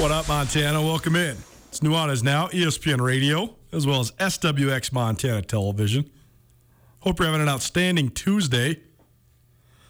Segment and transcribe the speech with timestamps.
[0.00, 0.80] What up, Montana?
[0.80, 1.36] Welcome in.
[1.68, 6.08] It's Nuanez Now, ESPN Radio, as well as SWX Montana Television.
[7.00, 8.80] Hope you're having an outstanding Tuesday.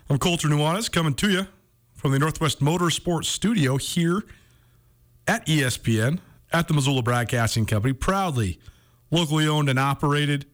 [0.09, 1.47] I'm Colter Nuanez coming to you
[1.95, 4.25] from the Northwest Motorsports Studio here
[5.29, 6.19] at ESPN
[6.53, 8.59] at the Missoula Broadcasting Company, proudly
[9.13, 10.45] locally owned and operated.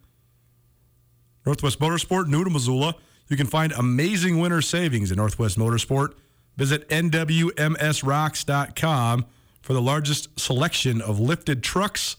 [1.47, 2.95] Northwest Motorsport, new to Missoula.
[3.29, 6.13] You can find amazing winter savings at Northwest Motorsport.
[6.59, 9.25] Visit NWMSRocks.com
[9.67, 12.15] for the largest selection of lifted trucks,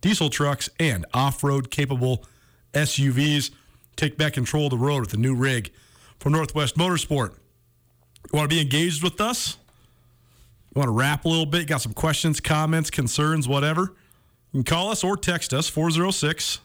[0.00, 2.24] diesel trucks, and off road capable
[2.72, 3.50] SUVs.
[3.96, 5.72] Take back control of the road with the new rig
[6.18, 7.34] from Northwest Motorsport.
[7.34, 9.58] You want to be engaged with us?
[10.74, 11.66] You want to rap a little bit?
[11.66, 13.94] Got some questions, comments, concerns, whatever?
[14.52, 16.60] You can call us or text us 406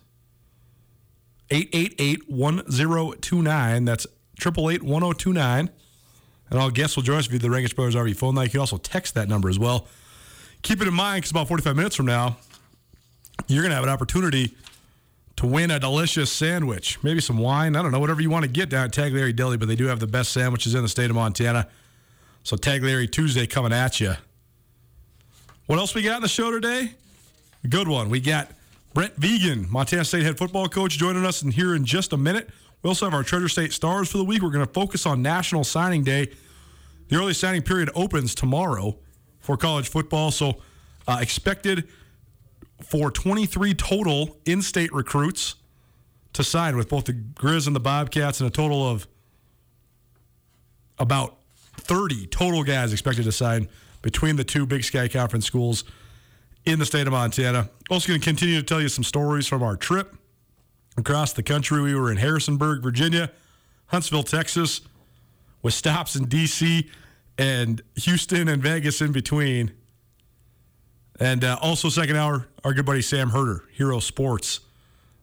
[1.49, 3.83] 888 1029.
[3.83, 4.07] That's
[4.39, 5.69] 888 1029.
[6.51, 8.45] And all guests will join us via the Rankish Brothers RV phone line.
[8.45, 9.89] You can also text that number as well.
[10.65, 12.37] Keep it in mind because about 45 minutes from now,
[13.45, 14.57] you're going to have an opportunity
[15.35, 16.97] to win a delicious sandwich.
[17.03, 17.75] Maybe some wine.
[17.75, 19.85] I don't know, whatever you want to get down at Tagliare Deli, but they do
[19.85, 21.67] have the best sandwiches in the state of Montana.
[22.41, 24.15] So Tagliare Tuesday coming at you.
[25.67, 26.93] What else we got in the show today?
[27.69, 28.09] Good one.
[28.09, 28.49] We got
[28.95, 32.49] Brent Vigen, Montana State head football coach, joining us in here in just a minute.
[32.81, 34.41] We also have our Treasure State Stars for the week.
[34.41, 36.33] We're going to focus on National Signing Day.
[37.09, 38.97] The early signing period opens tomorrow
[39.45, 40.31] for college football.
[40.31, 40.57] So,
[41.07, 41.87] uh, expected
[42.81, 45.55] for 23 total in state recruits
[46.33, 49.07] to sign with both the Grizz and the Bobcats, and a total of
[50.97, 51.37] about
[51.77, 53.69] 30 total guys expected to sign
[54.01, 55.83] between the two Big Sky Conference schools
[56.65, 57.69] in the state of Montana.
[57.89, 60.15] Also, going to continue to tell you some stories from our trip
[60.97, 61.81] across the country.
[61.81, 63.31] We were in Harrisonburg, Virginia,
[63.87, 64.81] Huntsville, Texas,
[65.61, 66.89] with stops in D.C.
[67.37, 69.71] and Houston and Vegas in between.
[71.19, 74.59] And uh, also, second hour, our good buddy Sam Herder, Hero Sports,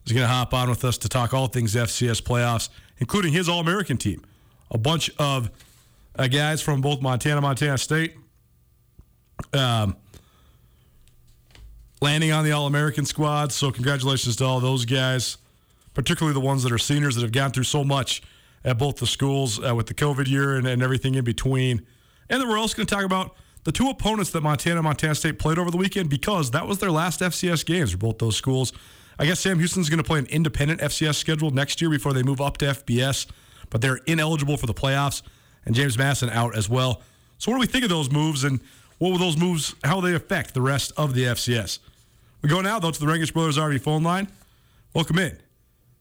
[0.06, 3.48] is going to hop on with us to talk all things FCS playoffs, including his
[3.48, 4.24] All American team.
[4.70, 5.50] A bunch of
[6.18, 8.14] uh, guys from both Montana, Montana State.
[9.52, 9.96] Um,
[12.00, 13.52] landing on the All American squad.
[13.52, 15.36] So, congratulations to all those guys,
[15.92, 18.22] particularly the ones that are seniors that have gone through so much
[18.64, 21.86] at both the schools uh, with the COVID year and, and everything in between.
[22.28, 25.14] And then we're also going to talk about the two opponents that Montana and Montana
[25.14, 28.36] State played over the weekend because that was their last FCS games for both those
[28.36, 28.72] schools.
[29.18, 32.22] I guess Sam Houston's going to play an independent FCS schedule next year before they
[32.22, 33.26] move up to FBS,
[33.70, 35.22] but they're ineligible for the playoffs,
[35.64, 37.02] and James Madison out as well.
[37.38, 38.60] So, what do we think of those moves, and
[38.98, 41.78] what will those moves, how they affect the rest of the FCS?
[42.40, 44.28] We go now, though, to the Rankish Brothers RV phone line.
[44.94, 45.38] Welcome in.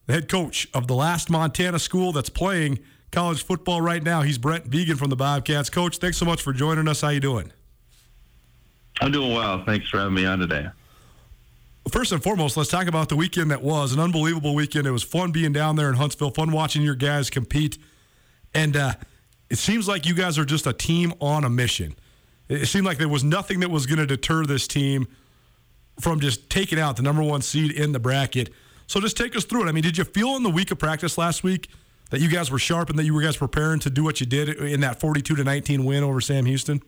[0.08, 2.80] The head coach of the last Montana school that's playing
[3.12, 4.22] college football right now.
[4.22, 5.70] He's Brent Vigen from the Bobcats.
[5.70, 7.02] Coach, thanks so much for joining us.
[7.02, 7.52] How you doing?
[9.00, 9.64] I'm doing well.
[9.66, 10.70] Thanks for having me on today.
[11.90, 14.86] First and foremost, let's talk about the weekend that was an unbelievable weekend.
[14.86, 17.80] It was fun being down there in Huntsville, fun watching your guys compete,
[18.54, 18.94] and uh,
[19.50, 21.96] it seems like you guys are just a team on a mission.
[22.50, 25.08] It seemed like there was nothing that was going to deter this team
[26.00, 28.52] from just taking out the number one seed in the bracket.
[28.86, 29.70] So just take us through it.
[29.70, 31.70] I mean, did you feel in the week of practice last week
[32.12, 34.28] that you guys were sharp and that you were guys preparing to do what you
[34.28, 36.82] did in that 42 to 19 win over Sam Houston?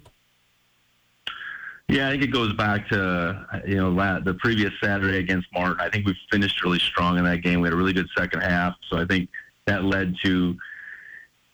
[1.89, 5.81] Yeah, I think it goes back to you know the previous Saturday against Martin.
[5.81, 7.59] I think we finished really strong in that game.
[7.59, 9.29] We had a really good second half, so I think
[9.65, 10.55] that led to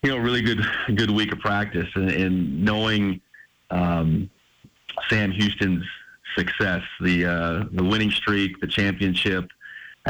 [0.04, 0.62] you know really good
[0.96, 3.22] good week of practice and, and knowing
[3.72, 4.30] um,
[5.10, 5.86] Sam Houston's
[6.36, 9.50] success, the uh, the winning streak, the championship.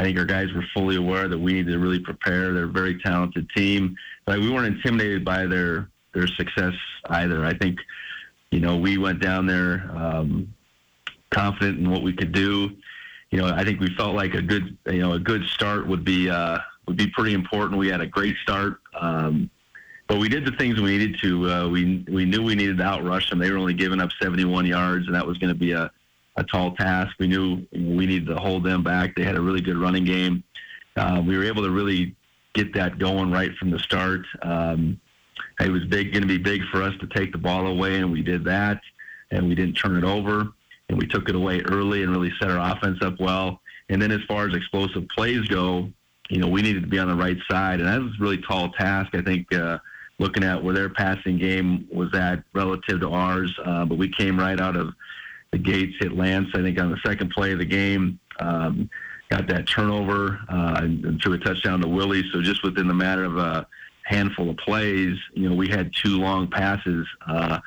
[0.00, 2.54] I think our guys were fully aware that we needed to really prepare.
[2.54, 3.94] They're a very talented team,
[4.24, 6.72] but we weren't intimidated by their their success
[7.10, 7.44] either.
[7.44, 7.78] I think
[8.50, 10.54] you know, we went down there um,
[11.28, 12.70] confident in what we could do.
[13.30, 16.02] You know, I think we felt like a good, you know, a good start would
[16.02, 17.78] be uh, would be pretty important.
[17.78, 19.50] We had a great start, um,
[20.08, 21.50] but we did the things we needed to.
[21.50, 23.38] Uh, we we knew we needed to outrush them.
[23.38, 25.90] They were only giving up 71 yards, and that was going to be a
[26.40, 27.14] a tall task.
[27.18, 29.14] We knew we needed to hold them back.
[29.14, 30.42] They had a really good running game.
[30.96, 32.16] Uh, we were able to really
[32.54, 34.22] get that going right from the start.
[34.42, 35.00] Um,
[35.60, 38.10] it was big, going to be big for us to take the ball away, and
[38.10, 38.80] we did that,
[39.30, 40.48] and we didn't turn it over,
[40.88, 43.60] and we took it away early and really set our offense up well.
[43.90, 45.90] And then as far as explosive plays go,
[46.30, 48.38] you know, we needed to be on the right side, and that was a really
[48.38, 49.14] tall task.
[49.14, 49.78] I think uh,
[50.18, 54.38] looking at where their passing game was at relative to ours, uh, but we came
[54.38, 54.94] right out of
[55.52, 56.48] the gates, hit Lance.
[56.54, 58.18] I think on the second play of the game.
[58.38, 58.88] Um,
[59.30, 62.24] got that turnover uh, and, threw a touchdown to Willie.
[62.32, 63.66] So just within the matter of a
[64.04, 67.60] handful of plays, you know, we had two long passes uh,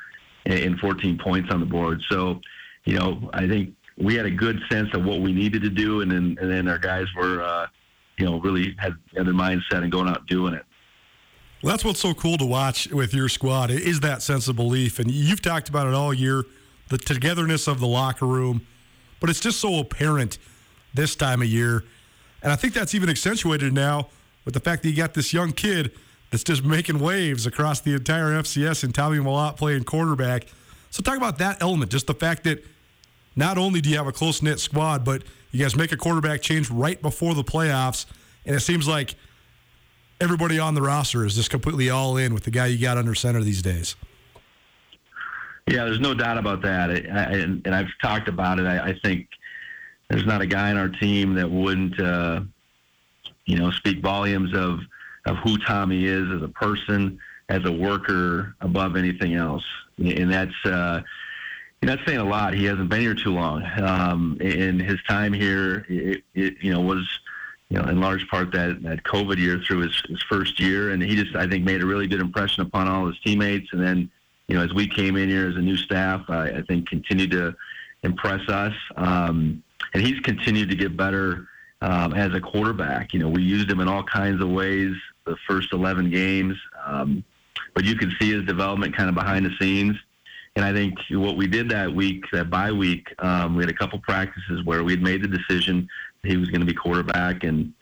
[0.45, 2.01] and 14 points on the board.
[2.09, 2.41] So,
[2.83, 6.01] you know, I think we had a good sense of what we needed to do,
[6.01, 7.67] and then and then our guys were, uh,
[8.17, 10.65] you know, really had, had their mindset and going out doing it.
[11.61, 14.99] Well, that's what's so cool to watch with your squad is that sense of belief,
[14.99, 16.43] and you've talked about it all year,
[16.93, 18.61] the togetherness of the locker room,
[19.19, 20.37] but it's just so apparent
[20.93, 21.83] this time of year,
[22.43, 24.09] and I think that's even accentuated now
[24.45, 25.91] with the fact that you got this young kid
[26.29, 30.45] that's just making waves across the entire FCS and Tommy Mellott playing quarterback.
[30.91, 32.63] So talk about that element, just the fact that
[33.35, 36.43] not only do you have a close knit squad, but you guys make a quarterback
[36.43, 38.05] change right before the playoffs,
[38.45, 39.15] and it seems like
[40.21, 43.15] everybody on the roster is just completely all in with the guy you got under
[43.15, 43.95] center these days.
[45.67, 48.65] Yeah, there's no doubt about that, I, and, and, I've talked about it.
[48.65, 49.29] I, I, think
[50.09, 52.41] there's not a guy on our team that wouldn't, uh,
[53.45, 54.81] you know, speak volumes of
[55.25, 57.17] of who Tommy is as a person,
[57.47, 59.63] as a worker, above anything else.
[59.97, 61.01] And that's uh,
[61.81, 62.53] that's saying a lot.
[62.53, 66.81] He hasn't been here too long, um, and his time here, it, it, you know,
[66.81, 67.07] was
[67.69, 71.01] you know in large part that that COVID year through his, his first year, and
[71.01, 73.71] he just I think made a really good impression upon all his teammates.
[73.71, 74.11] And then
[74.47, 77.31] you know as we came in here as a new staff, I, I think continued
[77.31, 77.55] to
[78.03, 81.47] impress us, um, and he's continued to get better.
[81.81, 83.13] Um, as a quarterback.
[83.13, 84.95] You know, we used him in all kinds of ways
[85.25, 86.55] the first 11 games.
[86.85, 87.25] Um,
[87.73, 89.97] but you can see his development kind of behind the scenes.
[90.55, 93.75] And I think what we did that week, that bye week, um, we had a
[93.75, 95.87] couple practices where we had made the decision
[96.21, 97.73] he was going to be quarterback, and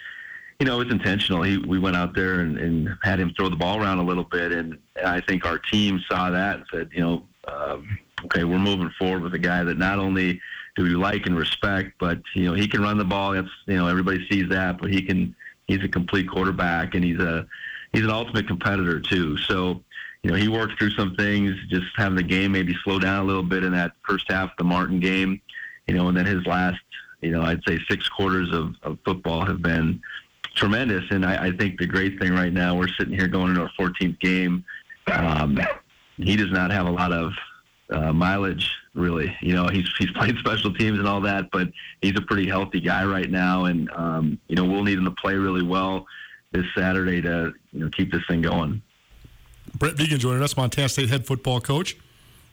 [0.61, 1.41] you know it was intentional.
[1.41, 4.23] He, we went out there and, and had him throw the ball around a little
[4.23, 8.59] bit, and I think our team saw that and said, you know, um, okay, we're
[8.59, 10.39] moving forward with a guy that not only
[10.75, 13.31] do we like and respect, but you know he can run the ball.
[13.31, 17.19] That's you know everybody sees that, but he can he's a complete quarterback, and he's
[17.19, 17.47] a
[17.91, 19.37] he's an ultimate competitor too.
[19.37, 19.81] So,
[20.21, 23.27] you know, he worked through some things, just having the game maybe slow down a
[23.27, 25.41] little bit in that first half of the Martin game,
[25.87, 26.79] you know, and then his last,
[27.21, 29.99] you know, I'd say six quarters of, of football have been
[30.55, 31.03] tremendous.
[31.11, 33.71] And I, I think the great thing right now, we're sitting here going into our
[33.79, 34.63] 14th game.
[35.07, 35.59] Um,
[36.17, 37.33] he does not have a lot of
[37.89, 39.35] uh, mileage really.
[39.41, 41.69] You know, he's he's played special teams and all that, but
[42.01, 45.11] he's a pretty healthy guy right now, and um, you know we'll need him to
[45.11, 46.05] play really well
[46.51, 48.81] this Saturday to you know keep this thing going.
[49.77, 51.95] Brent Vigen joining us, Montana State head football coach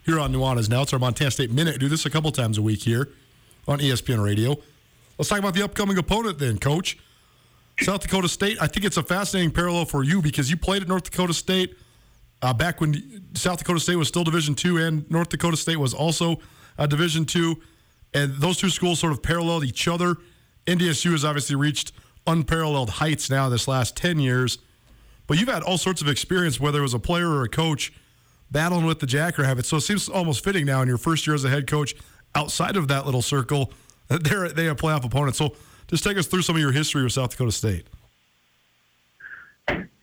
[0.05, 0.83] here on Nuanez Now.
[0.83, 1.75] It's our Montana State Minute.
[1.75, 3.09] I do this a couple times a week here
[3.67, 4.57] on ESPN Radio.
[5.19, 6.97] Let's talk about the upcoming opponent then, Coach.
[7.81, 8.59] South Dakota State.
[8.61, 11.77] I think it's a fascinating parallel for you because you played at North Dakota State
[12.43, 15.95] uh, back when South Dakota State was still Division two, and North Dakota State was
[15.95, 16.39] also
[16.77, 17.61] a Division two,
[18.15, 20.17] and those two schools sort of paralleled each other.
[20.67, 21.93] NDSU has obviously reached
[22.27, 24.59] unparalleled heights now this last ten years,
[25.27, 27.93] but you've had all sorts of experience, whether it was a player or a coach,
[28.51, 29.69] battling with the Jackrabbits.
[29.69, 31.95] So it seems almost fitting now in your first year as a head coach,
[32.35, 33.73] outside of that little circle,
[34.09, 35.39] that they're they have playoff opponents.
[35.39, 35.55] So
[35.89, 37.87] just take us through some of your history with South Dakota State.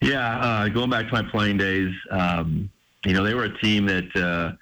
[0.02, 2.70] Yeah, uh, going back to my playing days, um,
[3.06, 4.56] you know, they were a team that, uh,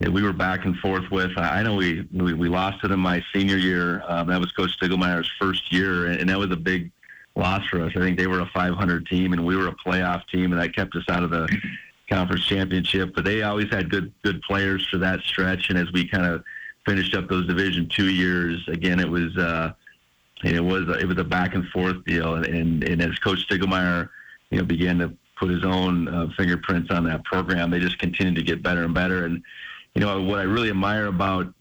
[0.00, 1.36] that we were back and forth with.
[1.36, 4.02] I know we we, we lost to them my senior year.
[4.06, 6.90] Um, that was Coach Stiegelmeier's first year, and that was a big
[7.34, 7.92] loss for us.
[7.96, 10.74] I think they were a 500 team, and we were a playoff team, and that
[10.74, 11.48] kept us out of the
[12.08, 13.12] conference championship.
[13.14, 16.44] But they always had good good players for that stretch, and as we kind of
[16.86, 19.36] finished up those Division two years, again, it was.
[19.36, 19.72] Uh,
[20.44, 24.08] it was it was a back and forth deal, and and, and as Coach Stiegelmeier
[24.50, 27.70] you know, began to put his own uh, fingerprints on that program.
[27.70, 29.24] They just continued to get better and better.
[29.24, 29.42] And
[29.94, 31.52] you know, what I really admire about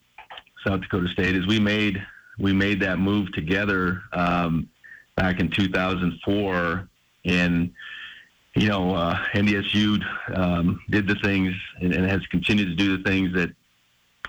[0.66, 2.04] South Dakota State is we made
[2.40, 4.70] we made that move together um,
[5.16, 6.88] back in 2004,
[7.26, 7.74] and
[8.56, 10.04] you know, uh, NDSU
[10.36, 13.52] um, did the things and, and has continued to do the things that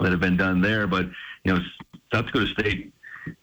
[0.01, 0.87] that have been done there.
[0.87, 1.07] But
[1.45, 1.61] you know,
[2.13, 2.93] South Dakota State,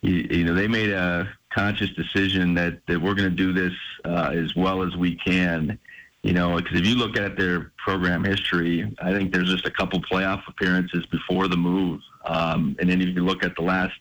[0.02, 3.74] you, you know, they made a conscious decision that, that we're going to do this
[4.04, 5.80] uh, as well as we can.
[6.24, 9.72] You know, because if you look at their program history, I think there's just a
[9.72, 12.02] couple playoff appearances before the move.
[12.26, 13.94] Um, and then if you look at the last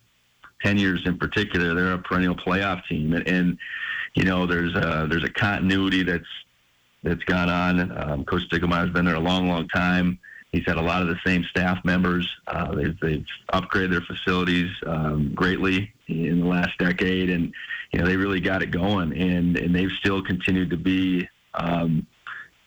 [0.63, 3.13] 10 years in particular, they're a perennial playoff team.
[3.13, 3.59] And, and
[4.15, 6.25] you know, there's a, there's a continuity that's,
[7.03, 7.93] that's gone on.
[7.99, 10.19] Um, Coach Stiegelmeier's been there a long, long time.
[10.55, 12.29] He's had a lot of the same staff members.
[12.47, 17.53] Uh, they've, they've upgraded their facilities um, greatly in the last decade, and
[17.93, 21.29] you know they really got it going, and and they've still continued to be.
[21.55, 22.07] Um,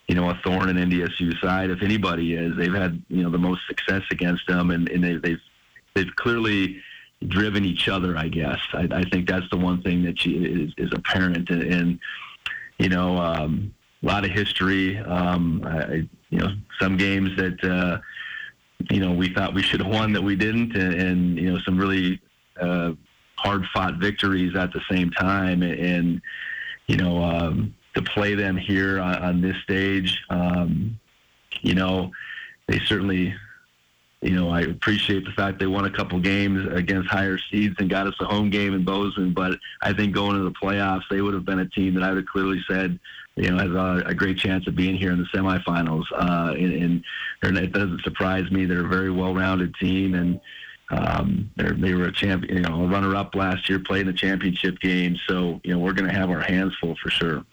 [0.10, 1.70] you know, a thorn in NDSU side.
[1.70, 5.16] If anybody is, they've had you know the most success against them, and, and they,
[5.16, 5.42] they've
[5.94, 6.82] they've clearly
[7.28, 8.18] driven each other.
[8.18, 12.00] I guess I, I think that's the one thing that is, is apparent, and, and
[12.80, 14.98] you know, um, a lot of history.
[14.98, 18.00] Um, I, you know, some games that uh,
[18.90, 21.60] you know we thought we should have won that we didn't, and, and you know,
[21.66, 22.20] some really
[22.60, 22.92] uh,
[23.38, 25.62] hard fought victories at the same time.
[25.62, 26.22] And,
[26.88, 31.00] you know, um, to play them here on, on this stage, um,
[31.62, 32.12] you know,
[32.68, 33.34] they certainly,
[34.22, 37.90] you know, I appreciate the fact they won a couple games against higher seeds and
[37.90, 39.34] got us a home game in Bozeman.
[39.34, 42.10] But I think going to the playoffs, they would have been a team that I
[42.10, 43.00] would have clearly said,
[43.38, 46.04] you know, has a, a great chance of being here in the semifinals.
[46.14, 47.04] Uh, and,
[47.44, 48.66] and it doesn't surprise me.
[48.66, 50.42] They're a very well-rounded team, and
[50.90, 54.80] um, they were a champion, you know, a runner-up last year, played in the championship
[54.80, 55.18] game.
[55.28, 57.46] So, you know, we're going to have our hands full for sure.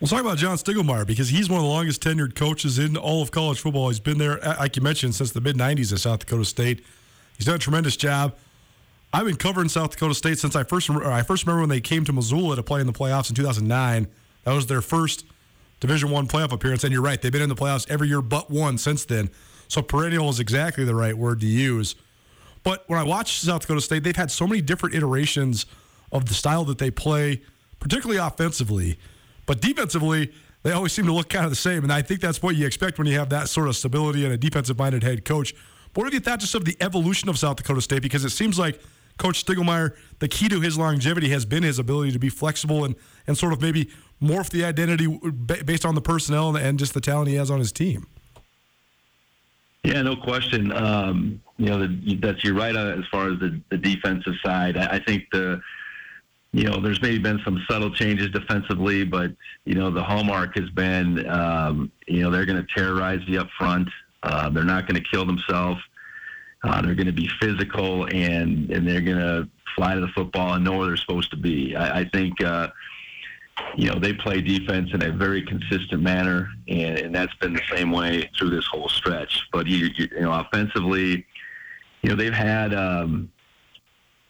[0.00, 3.22] We'll talk about John Stiegelmeier because he's one of the longest tenured coaches in all
[3.22, 3.88] of college football.
[3.88, 6.84] He's been there, like you mentioned, since the mid '90s at South Dakota State.
[7.36, 8.34] He's done a tremendous job.
[9.14, 11.80] I've been covering South Dakota State since I first uh, I first remember when they
[11.80, 14.08] came to Missoula to play in the playoffs in 2009.
[14.42, 15.24] That was their first
[15.78, 18.50] Division One playoff appearance, and you're right, they've been in the playoffs every year but
[18.50, 19.30] one since then.
[19.68, 21.94] So perennial is exactly the right word to use.
[22.64, 25.66] But when I watch South Dakota State, they've had so many different iterations
[26.10, 27.40] of the style that they play,
[27.78, 28.98] particularly offensively.
[29.46, 30.32] But defensively,
[30.64, 31.84] they always seem to look kind of the same.
[31.84, 34.34] And I think that's what you expect when you have that sort of stability and
[34.34, 35.54] a defensive minded head coach.
[35.92, 38.02] But what have you thought just of the evolution of South Dakota State?
[38.02, 38.80] Because it seems like
[39.18, 42.96] Coach Stiegelmeier, the key to his longevity has been his ability to be flexible and,
[43.26, 43.88] and sort of maybe
[44.20, 45.06] morph the identity
[45.64, 48.06] based on the personnel and just the talent he has on his team.
[49.84, 50.72] Yeah, no question.
[50.72, 54.76] Um, you know, the, that's you're right uh, as far as the, the defensive side.
[54.76, 55.60] I, I think the
[56.54, 59.32] you know, there's maybe been some subtle changes defensively, but
[59.64, 63.48] you know, the hallmark has been, um, you know, they're going to terrorize you up
[63.58, 63.88] front.
[64.22, 65.80] Uh, they're not going to kill themselves.
[66.64, 70.54] Uh, they're going to be physical and and they're going to fly to the football
[70.54, 71.76] and know where they're supposed to be.
[71.76, 72.68] I, I think, uh,
[73.76, 77.66] you know, they play defense in a very consistent manner, and, and that's been the
[77.74, 79.34] same way through this whole stretch.
[79.52, 81.26] But you, you, you know, offensively,
[82.02, 82.72] you know, they've had.
[82.72, 83.30] Um,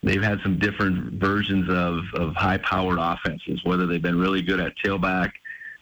[0.03, 4.61] they've had some different versions of, of high powered offenses, whether they've been really good
[4.61, 5.33] at tailback,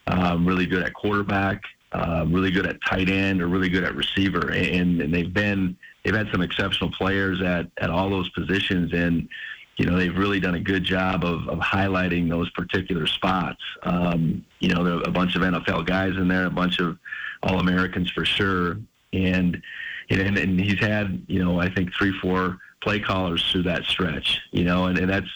[0.07, 1.61] um, really good at quarterback.
[1.93, 5.77] uh, really good at tight end or really good at receiver, and, and they've been
[6.05, 9.29] they've had some exceptional players at at all those positions, and
[9.77, 13.61] you know they've really done a good job of, of highlighting those particular spots.
[13.83, 16.99] Um, you know, there are a bunch of NFL guys in there, a bunch of
[17.43, 18.79] All Americans for sure,
[19.13, 19.63] and
[20.11, 24.41] and and he's had you know I think three four play callers through that stretch.
[24.51, 25.31] You know, and, and that's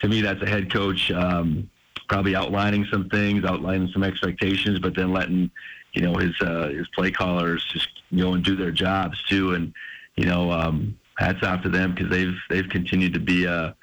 [0.00, 1.10] to me that's a head coach.
[1.10, 1.70] Um,
[2.08, 5.50] probably outlining some things, outlining some expectations, but then letting
[5.92, 9.54] you know his uh, his play callers just go and do their jobs too.
[9.54, 9.74] And
[10.16, 13.74] you know, um, hats off to them because they've they've continued to be a,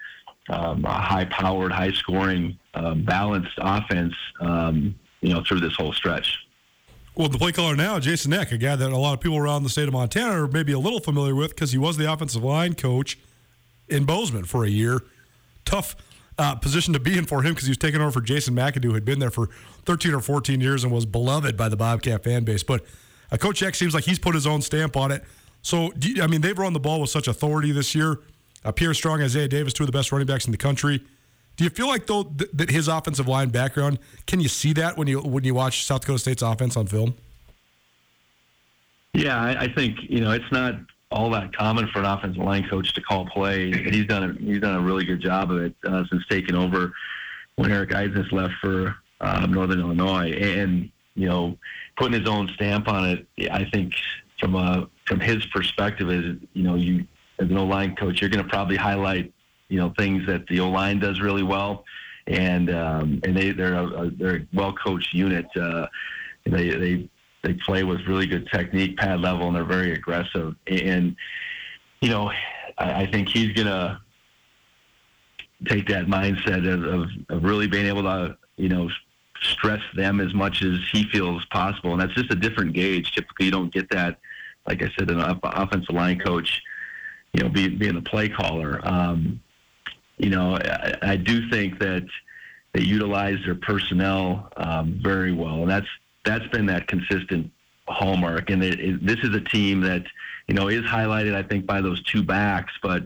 [0.49, 4.13] um, a high-powered, high-scoring, uh, balanced offense.
[4.39, 6.37] Um, you know, through this whole stretch.
[7.15, 9.63] Well, the play caller now, Jason Eck, a guy that a lot of people around
[9.63, 12.43] the state of Montana are maybe a little familiar with because he was the offensive
[12.43, 13.17] line coach
[13.87, 15.01] in Bozeman for a year.
[15.63, 15.95] Tough
[16.37, 18.85] uh, position to be in for him because he was taking over for Jason McAdoo,
[18.85, 19.49] who had been there for
[19.85, 22.63] 13 or 14 years and was beloved by the Bobcat fan base.
[22.63, 22.83] But
[23.31, 25.23] uh, Coach Eck seems like he's put his own stamp on it.
[25.63, 25.91] So,
[26.21, 28.19] I mean, they've run the ball with such authority this year.
[28.63, 31.01] Uh, Pierre Strong, Isaiah Davis, two of the best running backs in the country.
[31.55, 34.97] Do you feel like though th- that his offensive line background can you see that
[34.97, 37.15] when you when you watch South Dakota State's offense on film?
[39.13, 40.75] Yeah, I, think you know it's not
[41.11, 44.33] all that common for an offensive line coach to call plays, and he's done a,
[44.43, 46.91] he's done a really good job of it uh, since taking over
[47.55, 51.55] when Eric Eidsness left for um, Northern Illinois, and you know
[51.95, 53.27] putting his own stamp on it.
[53.51, 53.93] I think
[54.39, 57.05] from a from his perspective is you know you
[57.39, 59.33] as an O line coach, you're going to probably highlight
[59.69, 61.85] you know things that the O line does really well,
[62.27, 65.45] and um, and they they're a, they're a well coached unit.
[65.55, 65.87] Uh,
[66.45, 67.09] they they
[67.43, 70.55] they play with really good technique, pad level, and they're very aggressive.
[70.67, 71.15] And
[72.01, 72.31] you know,
[72.77, 74.01] I, I think he's gonna
[75.65, 78.89] take that mindset of, of, of really being able to you know
[79.41, 83.11] stress them as much as he feels possible, and that's just a different gauge.
[83.13, 84.17] Typically, you don't get that.
[84.67, 86.61] Like I said, an offensive line coach,
[87.33, 88.79] you know, be, being the play caller.
[88.83, 89.41] Um,
[90.17, 92.05] you know, I, I do think that
[92.73, 95.87] they utilize their personnel um, very well, and that's
[96.25, 97.51] that's been that consistent
[97.87, 98.49] hallmark.
[98.49, 100.03] And it, it, this is a team that
[100.47, 103.05] you know is highlighted, I think, by those two backs, but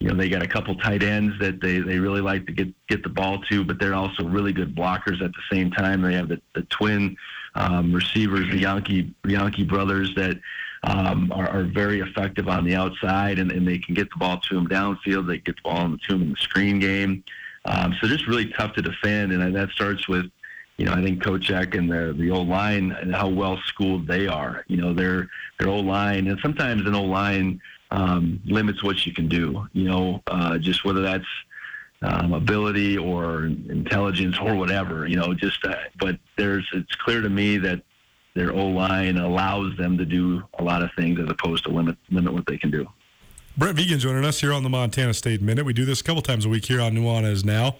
[0.00, 2.68] you know they got a couple tight ends that they, they really like to get
[2.88, 6.02] get the ball to, but they're also really good blockers at the same time.
[6.02, 7.16] They have the, the twin
[7.54, 10.38] um, receivers, the Janke Janke brothers that.
[10.86, 14.38] Um, are, are, very effective on the outside, and, and, they can get the ball
[14.38, 15.26] to them downfield.
[15.26, 17.24] They get the ball to them in the screen game.
[17.64, 20.26] Um, so just really tough to defend, and that starts with
[20.76, 24.06] you know, I think Coach Eck and the the O line and how well schooled
[24.06, 24.64] they are.
[24.66, 29.14] You know, their their O line and sometimes an O line um, limits what you
[29.14, 29.66] can do.
[29.72, 31.26] You know, uh, just whether that's
[32.02, 35.06] um, ability or intelligence or whatever.
[35.06, 37.82] You know, just uh, but there's it's clear to me that
[38.34, 41.96] their O line allows them to do a lot of things as opposed to limit
[42.10, 42.86] limit what they can do.
[43.56, 45.64] Brent Vigen joining us here on the Montana State Minute.
[45.64, 47.76] We do this a couple times a week here on Nuanez Now.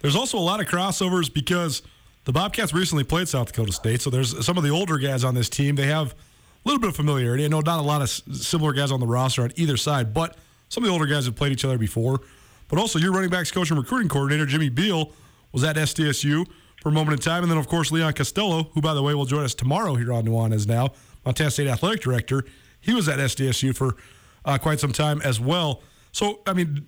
[0.00, 1.82] There's also a lot of crossovers because
[2.24, 5.34] the Bobcats recently played South Dakota State, so there's some of the older guys on
[5.34, 5.74] this team.
[5.74, 7.44] They have a little bit of familiarity.
[7.44, 10.36] I know not a lot of similar guys on the roster on either side, but
[10.68, 12.20] some of the older guys have played each other before.
[12.68, 15.10] But also, your running backs coach and recruiting coordinator, Jimmy Beal,
[15.52, 16.46] was at SDSU
[16.80, 17.42] for a moment in time.
[17.42, 20.12] And then, of course, Leon Costello, who, by the way, will join us tomorrow here
[20.12, 20.90] on Nuanez Now,
[21.24, 22.44] Montana State Athletic Director.
[22.80, 23.96] He was at SDSU for
[24.44, 25.82] uh, quite some time as well.
[26.12, 26.86] So, I mean,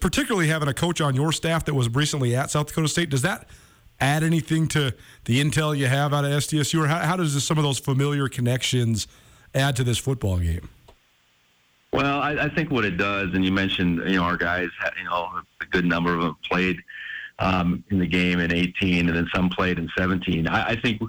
[0.00, 3.22] particularly having a coach on your staff that was recently at South Dakota State, does
[3.22, 3.48] that–
[4.00, 7.44] add anything to the intel you have out of SDSU, or how, how does this,
[7.44, 9.06] some of those familiar connections
[9.54, 10.68] add to this football game?
[11.92, 15.04] Well, I, I, think what it does, and you mentioned, you know, our guys, you
[15.04, 16.76] know, a good number of them played
[17.38, 20.46] um, in the game in 18, and then some played in 17.
[20.48, 21.00] I, I think.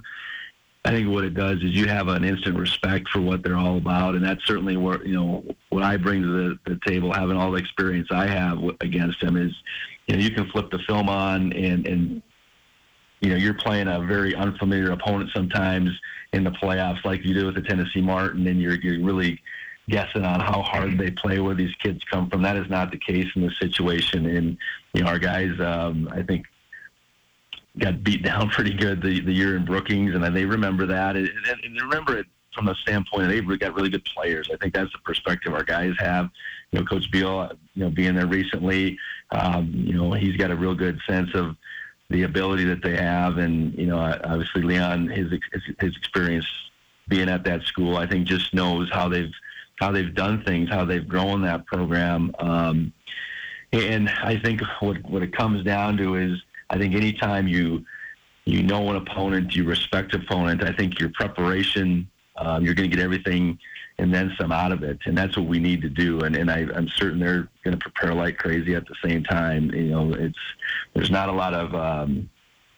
[0.82, 3.76] I think what it does is you have an instant respect for what they're all
[3.76, 7.12] about, and that's certainly what you know what I bring to the, the table.
[7.12, 9.52] Having all the experience I have against them is,
[10.06, 12.22] you know, you can flip the film on and and
[13.20, 15.90] you know you're playing a very unfamiliar opponent sometimes
[16.32, 19.40] in the playoffs, like you do with the Tennessee Martin, and you're you're really
[19.88, 22.42] guessing on how hard they play, where these kids come from.
[22.42, 24.56] That is not the case in this situation, and
[24.92, 26.46] you know our guys, um, I think.
[27.78, 31.14] Got beat down pretty good the, the year in Brookings, and they remember that.
[31.14, 34.48] And, and they remember it from the standpoint that they've got really good players.
[34.52, 36.30] I think that's the perspective our guys have.
[36.72, 38.98] You know, Coach Beal, you know, being there recently,
[39.30, 41.56] um, you know, he's got a real good sense of
[42.08, 45.30] the ability that they have, and you know, obviously Leon, his
[45.78, 46.46] his experience
[47.08, 49.32] being at that school, I think just knows how they've
[49.76, 52.32] how they've done things, how they've grown that program.
[52.38, 52.92] Um,
[53.72, 57.84] and I think what what it comes down to is, I think anytime you
[58.44, 60.64] you know an opponent, you respect opponent.
[60.64, 63.58] I think your preparation, um, you're going to get everything
[64.00, 66.20] and then some out of it, and that's what we need to do.
[66.20, 69.70] And and I, I'm certain they're going to prepare like crazy at the same time.
[69.72, 70.38] You know, it's
[70.94, 72.28] there's not a lot of um,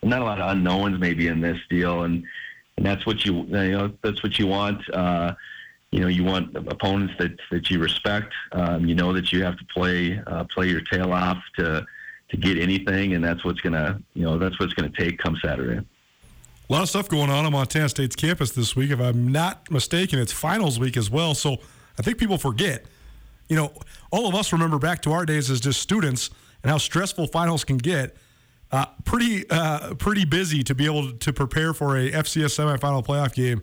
[0.02, 2.24] not a lot of unknowns maybe in this deal, and
[2.76, 4.82] and that's what you you know that's what you want.
[4.92, 5.34] Uh,
[5.92, 8.32] you know, you want opponents that that you respect.
[8.52, 11.86] Um, you know that you have to play uh, play your tail off to
[12.30, 15.78] to get anything, and that's what's gonna you know that's what's gonna take come Saturday.
[15.78, 18.90] A lot of stuff going on on Montana State's campus this week.
[18.90, 21.34] If I'm not mistaken, it's finals week as well.
[21.34, 21.58] So
[21.98, 22.86] I think people forget.
[23.50, 23.72] You know,
[24.10, 26.30] all of us remember back to our days as just students
[26.62, 28.16] and how stressful finals can get.
[28.70, 33.34] Uh, pretty, uh, pretty busy to be able to prepare for a FCS semifinal playoff
[33.34, 33.60] game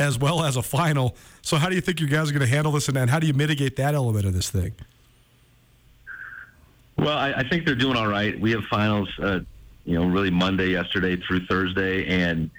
[0.00, 1.14] as well as a final.
[1.42, 3.26] So, how do you think you guys are going to handle this, and, how do
[3.26, 4.72] you mitigate that element of this thing?
[6.96, 8.38] Well, I, I think they're doing all right.
[8.40, 9.40] We have finals, uh,
[9.84, 12.50] you know, really Monday, yesterday through Thursday, and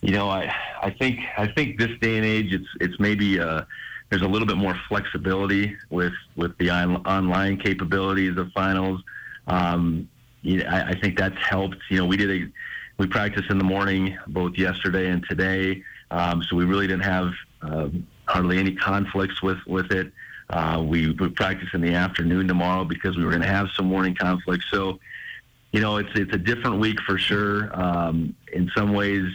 [0.00, 3.62] you know, I I think I think this day and age, it's it's maybe uh,
[4.10, 9.02] there's a little bit more flexibility with with the on, online capabilities of finals.
[9.48, 10.08] Um,
[10.42, 11.78] you know, I, I think that's helped.
[11.90, 12.46] You know, we did a
[12.98, 15.82] we practiced in the morning both yesterday and today,
[16.14, 17.88] um, so we really didn't have uh,
[18.26, 20.12] hardly any conflicts with with it.
[20.48, 23.86] Uh, we would practice in the afternoon tomorrow because we were going to have some
[23.86, 24.66] morning conflicts.
[24.70, 25.00] So,
[25.72, 27.70] you know, it's it's a different week for sure.
[27.78, 29.26] Um, in some ways,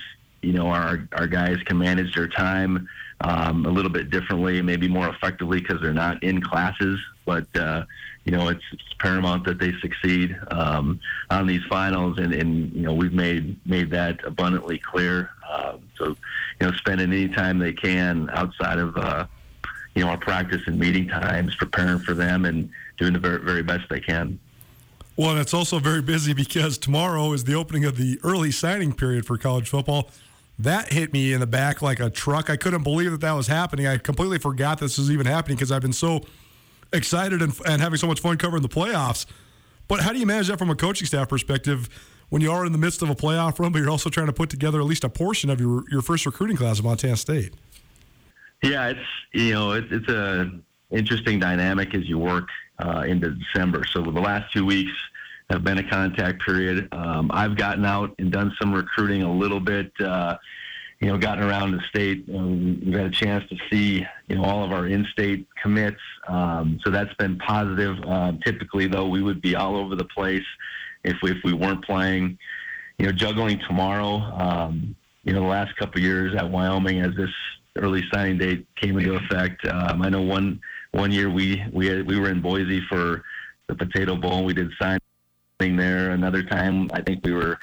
[0.41, 2.87] you know, our our guys can manage their time
[3.21, 6.97] um, a little bit differently, maybe more effectively because they're not in classes.
[7.25, 7.83] But uh,
[8.23, 12.83] you know, it's, it's paramount that they succeed um, on these finals, and, and you
[12.83, 15.31] know, we've made made that abundantly clear.
[15.49, 16.07] Uh, so,
[16.59, 19.25] you know, spending any time they can outside of uh,
[19.95, 23.63] you know, our practice and meeting times, preparing for them, and doing the very, very
[23.63, 24.39] best they can.
[25.17, 28.93] Well, and it's also very busy because tomorrow is the opening of the early signing
[28.93, 30.09] period for college football.
[30.57, 32.49] That hit me in the back like a truck.
[32.49, 33.87] I couldn't believe that that was happening.
[33.87, 36.21] I completely forgot this was even happening because I've been so
[36.93, 39.25] excited and, and having so much fun covering the playoffs.
[39.87, 41.89] But how do you manage that from a coaching staff perspective
[42.29, 44.33] when you are in the midst of a playoff run, but you're also trying to
[44.33, 47.53] put together at least a portion of your, your first recruiting class at Montana State?
[48.63, 48.99] Yeah, it's
[49.33, 50.51] you know it's it's a
[50.91, 52.47] interesting dynamic as you work
[52.79, 53.83] uh, into December.
[53.85, 54.91] So the last two weeks
[55.49, 56.87] have been a contact period.
[56.91, 59.91] Um, I've gotten out and done some recruiting a little bit.
[59.99, 60.37] Uh,
[60.99, 62.25] you know, gotten around the state.
[62.27, 66.01] Um, we've had a chance to see you know all of our in-state commits.
[66.27, 67.97] Um, so that's been positive.
[68.05, 70.43] Uh, typically, though, we would be all over the place
[71.03, 72.37] if we, if we weren't playing.
[72.97, 74.17] You know, juggling tomorrow.
[74.37, 77.29] Um, you know, the last couple years at Wyoming, as this
[77.77, 79.65] early signing date came into effect.
[79.65, 80.59] Um, I know one
[80.91, 83.23] one year we we had, we were in Boise for
[83.67, 84.37] the Potato Bowl.
[84.37, 86.11] and We did signing there.
[86.11, 87.59] Another time, I think we were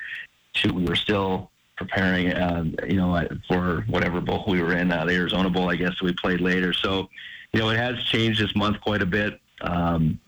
[0.55, 5.05] shoot, we were still preparing, uh, you know, for whatever bowl we were in, uh,
[5.05, 6.01] the Arizona Bowl, I guess.
[6.01, 6.72] We played later.
[6.72, 7.09] So,
[7.53, 9.40] you know, it has changed this month quite a bit.
[9.61, 10.18] Um,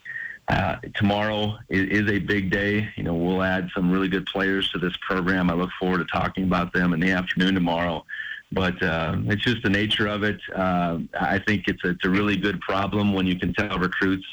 [0.48, 2.88] uh, tomorrow is, is, a big day.
[2.96, 5.50] You know, we'll add some really good players to this program.
[5.50, 8.04] I look forward to talking about them in the afternoon tomorrow
[8.52, 10.40] but uh, it's just the nature of it.
[10.54, 14.26] Uh, I think it's a, it's a really good problem when you can tell recruits,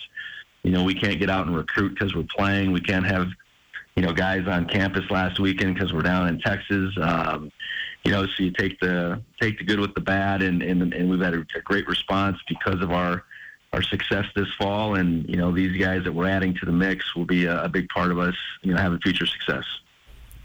[0.64, 2.72] you know, we can't get out and recruit because we're playing.
[2.72, 3.28] We can't have,
[3.96, 6.96] you know, guys on campus last weekend because we're down in Texas.
[7.00, 7.52] Um,
[8.04, 11.10] you know, so you take the take the good with the bad, and and, and
[11.10, 13.24] we've had a, a great response because of our
[13.76, 17.14] our success this fall, and you know, these guys that we're adding to the mix
[17.14, 19.66] will be a, a big part of us, you know, having future success.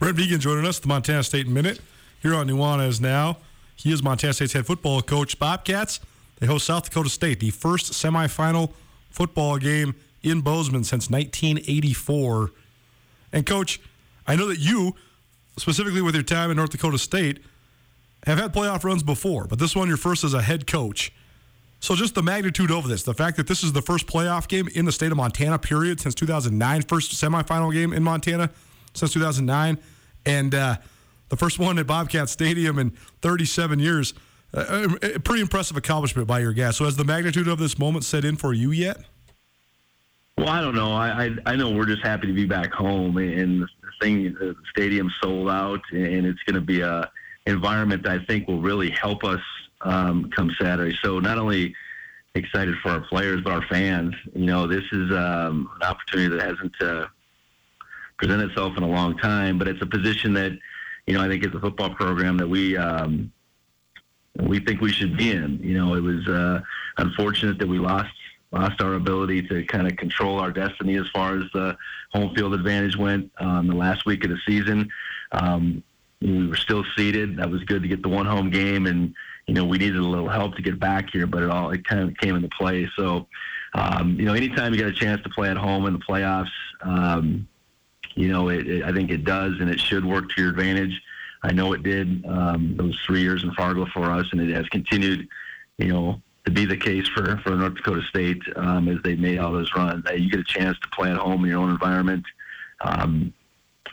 [0.00, 1.80] Brent Vigen joining us, the Montana State Minute
[2.20, 3.36] here on Nuanez Now.
[3.76, 5.38] He is Montana State's head football coach.
[5.38, 6.00] Bobcats,
[6.40, 8.72] they host South Dakota State, the first semifinal
[9.10, 12.50] football game in Bozeman since 1984.
[13.32, 13.80] And, coach,
[14.26, 14.96] I know that you,
[15.56, 17.38] specifically with your time in North Dakota State,
[18.26, 21.12] have had playoff runs before, but this one, your first as a head coach.
[21.80, 24.68] So, just the magnitude of this, the fact that this is the first playoff game
[24.74, 28.50] in the state of Montana, period, since 2009, first semifinal game in Montana
[28.92, 29.78] since 2009.
[30.26, 30.76] And, uh,
[31.30, 32.90] the first one at Bobcat Stadium in
[33.22, 34.14] 37 years.
[34.52, 36.76] Uh, a pretty impressive accomplishment by your guys.
[36.76, 38.98] So, has the magnitude of this moment set in for you yet?
[40.36, 40.92] Well, I don't know.
[40.92, 43.68] I I, I know we're just happy to be back home, and the
[44.00, 47.10] thing, the stadium sold out, and it's going to be a
[47.46, 49.40] environment that I think will really help us
[49.82, 50.96] um, come Saturday.
[51.02, 51.74] So, not only
[52.34, 54.14] excited for our players, but our fans.
[54.34, 57.06] You know, this is um, an opportunity that hasn't uh,
[58.18, 60.52] presented itself in a long time, but it's a position that
[61.06, 63.32] you know, I think it's a football program that we um,
[64.38, 65.58] we think we should be in.
[65.60, 66.60] You know, it was uh,
[66.98, 68.14] unfortunate that we lost
[68.52, 71.76] lost our ability to kind of control our destiny as far as the
[72.12, 74.88] home field advantage went um, the last week of the season.
[75.32, 75.82] Um,
[76.20, 77.36] we were still seeded.
[77.36, 79.14] That was good to get the one home game, and
[79.50, 81.84] you know we needed a little help to get back here, but it all it
[81.84, 82.88] kind of came into play.
[82.94, 83.26] So,
[83.74, 86.52] um, you know, anytime you get a chance to play at home in the playoffs,
[86.82, 87.48] um,
[88.14, 91.02] you know, it, it, I think it does, and it should work to your advantage.
[91.42, 94.68] I know it did um, those three years in Fargo for us, and it has
[94.68, 95.26] continued,
[95.78, 99.38] you know, to be the case for, for North Dakota State um, as they made
[99.38, 100.04] all those runs.
[100.14, 102.24] You get a chance to play at home in your own environment.
[102.82, 103.34] Um,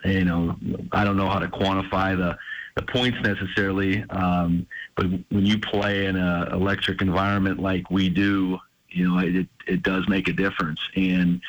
[0.05, 0.55] you know,
[0.91, 2.37] I don't know how to quantify the
[2.77, 8.59] the points necessarily, um, but when you play in an electric environment like we do,
[8.89, 10.79] you know, it it does make a difference.
[10.95, 11.39] And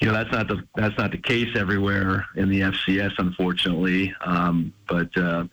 [0.00, 4.12] you know, that's not the that's not the case everywhere in the FCS, unfortunately.
[4.24, 5.44] Um, but uh,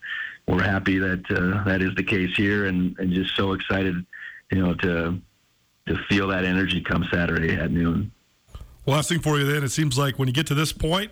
[0.47, 4.03] we're happy that uh, that is the case here, and, and just so excited,
[4.51, 5.21] you know, to
[5.87, 8.11] to feel that energy come Saturday at noon.
[8.85, 11.11] Last thing for you then, it seems like when you get to this point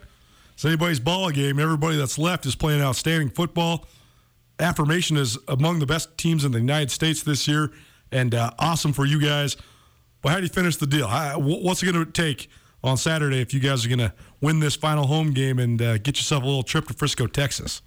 [0.53, 1.59] it's anybody's ball game.
[1.59, 3.85] Everybody that's left is playing outstanding football.
[4.61, 7.71] Affirmation is among the best teams in the United States this year,
[8.11, 9.57] and uh, awesome for you guys.
[10.23, 11.07] Well, how do you finish the deal?
[11.07, 12.49] How, what's it going to take
[12.83, 15.97] on Saturday if you guys are going to win this final home game and uh,
[15.97, 17.81] get yourself a little trip to Frisco, Texas?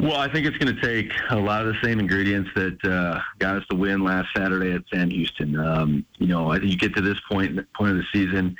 [0.00, 3.20] Well, I think it's going to take a lot of the same ingredients that uh,
[3.38, 5.58] got us to win last Saturday at Sam Houston.
[5.58, 8.56] Um, you know, I think you get to this point point of the season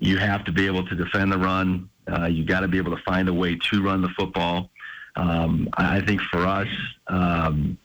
[0.00, 1.88] you have to be able to defend the run.
[2.10, 4.70] Uh, you got to be able to find a way to run the football.
[5.16, 6.68] Um, I think for us,
[7.08, 7.78] um,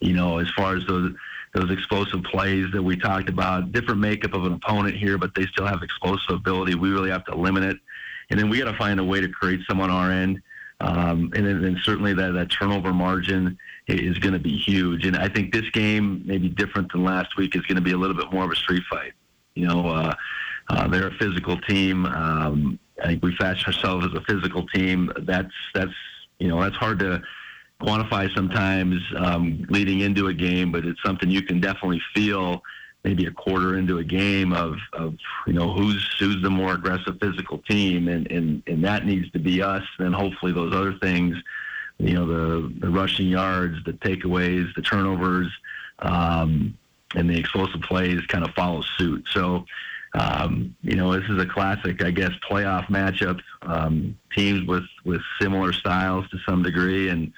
[0.00, 1.12] you know, as far as those
[1.54, 5.46] those explosive plays that we talked about, different makeup of an opponent here, but they
[5.46, 6.74] still have explosive ability.
[6.74, 7.76] We really have to limit it,
[8.30, 10.42] and then we got to find a way to create some on our end.
[10.80, 15.06] Um, and then, certainly that, that turnover margin is going to be huge.
[15.06, 17.96] And I think this game, maybe different than last week, is going to be a
[17.96, 19.12] little bit more of a street fight.
[19.54, 20.14] You know, uh,
[20.68, 22.06] uh, they're a physical team.
[22.06, 25.12] Um, I think we fashion ourselves as a physical team.
[25.20, 25.94] That's that's
[26.38, 27.22] you know that's hard to
[27.80, 32.62] quantify sometimes um, leading into a game, but it's something you can definitely feel
[33.04, 35.14] maybe a quarter into a game of, of
[35.46, 39.38] you know who's who's the more aggressive physical team, and, and and that needs to
[39.38, 39.84] be us.
[39.98, 41.36] And hopefully those other things,
[41.98, 45.52] you know, the the rushing yards, the takeaways, the turnovers,
[45.98, 46.76] um,
[47.14, 49.26] and the explosive plays kind of follow suit.
[49.30, 49.66] So
[50.14, 53.40] um, you know, this is a classic, I guess, playoff matchup.
[53.62, 57.32] Um, teams with with similar styles to some degree, and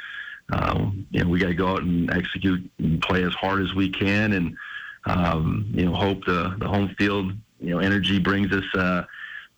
[0.52, 3.74] um, you know, we got to go out and execute and play as hard as
[3.74, 4.56] we can, and
[5.06, 8.64] um, you know, hope the the home field, you know, energy brings us.
[8.74, 9.04] Uh,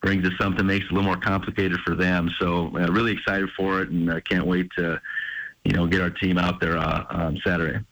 [0.00, 2.30] brings us something makes it a little more complicated for them.
[2.38, 5.00] So uh, really excited for it, and I uh, can't wait to,
[5.64, 7.84] you know, get our team out there uh, on Saturday.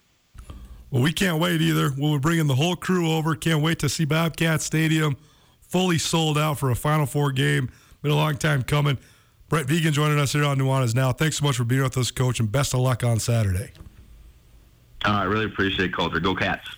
[0.91, 1.91] Well, we can't wait either.
[1.97, 3.35] We'll be bringing the whole crew over.
[3.35, 5.17] Can't wait to see Bobcat Stadium
[5.61, 7.71] fully sold out for a Final Four game.
[8.03, 8.99] Been a long time coming.
[9.49, 11.13] Brent Vigen joining us here on Nuanez Now.
[11.13, 13.73] Thanks so much for being with us, Coach, and best of luck on Saturday.
[15.05, 16.21] Uh, I really appreciate it, Colter.
[16.21, 16.69] Go Cats.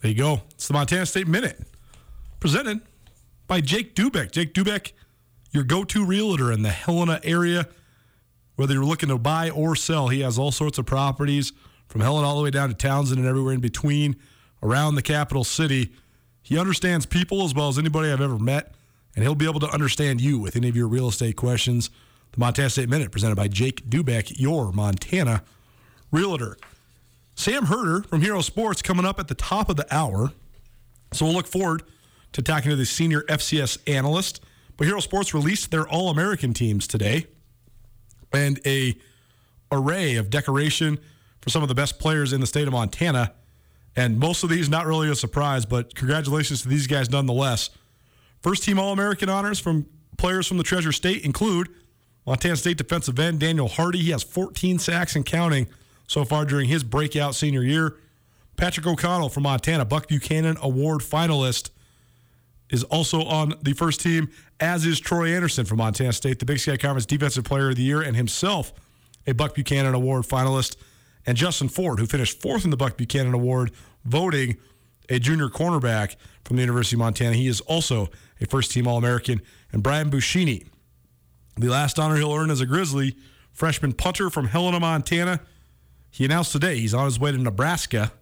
[0.00, 0.42] There you go.
[0.52, 1.58] It's the Montana State Minute,
[2.38, 2.80] presented
[3.46, 4.30] by Jake Dubek.
[4.30, 4.92] Jake Dubek,
[5.52, 7.66] your go-to realtor in the Helena area.
[8.56, 11.54] Whether you're looking to buy or sell, he has all sorts of properties–
[11.88, 14.16] from Helena all the way down to Townsend and everywhere in between
[14.62, 15.92] around the capital city.
[16.42, 18.74] He understands people as well as anybody I've ever met,
[19.14, 21.90] and he'll be able to understand you with any of your real estate questions.
[22.32, 25.42] The Montana State Minute, presented by Jake Dubeck, your Montana
[26.10, 26.56] realtor.
[27.34, 30.32] Sam Herder from Hero Sports coming up at the top of the hour.
[31.12, 31.82] So we'll look forward
[32.32, 34.42] to talking to the senior FCS analyst.
[34.76, 37.26] But Hero Sports released their All American teams today
[38.32, 38.96] and a
[39.72, 40.98] array of decoration
[41.46, 43.32] for some of the best players in the state of Montana.
[43.94, 47.70] And most of these not really a surprise, but congratulations to these guys nonetheless.
[48.42, 49.86] First team All American honors from
[50.18, 51.68] players from the Treasure State include
[52.26, 54.00] Montana State defensive end Daniel Hardy.
[54.00, 55.68] He has 14 sacks and counting
[56.08, 57.94] so far during his breakout senior year.
[58.56, 61.70] Patrick O'Connell from Montana, Buck Buchanan Award finalist,
[62.70, 66.58] is also on the first team, as is Troy Anderson from Montana State, the Big
[66.58, 68.72] Sky Conference Defensive Player of the Year, and himself
[69.28, 70.74] a Buck Buchanan Award finalist
[71.26, 73.72] and Justin Ford, who finished fourth in the Buck Buchanan Award,
[74.04, 74.56] voting
[75.08, 77.34] a junior cornerback from the University of Montana.
[77.34, 78.08] He is also
[78.40, 79.42] a first team All American.
[79.72, 80.66] And Brian Buschini,
[81.56, 83.16] the last honor he'll earn as a Grizzly,
[83.52, 85.40] freshman punter from Helena, Montana.
[86.10, 88.12] He announced today he's on his way to Nebraska,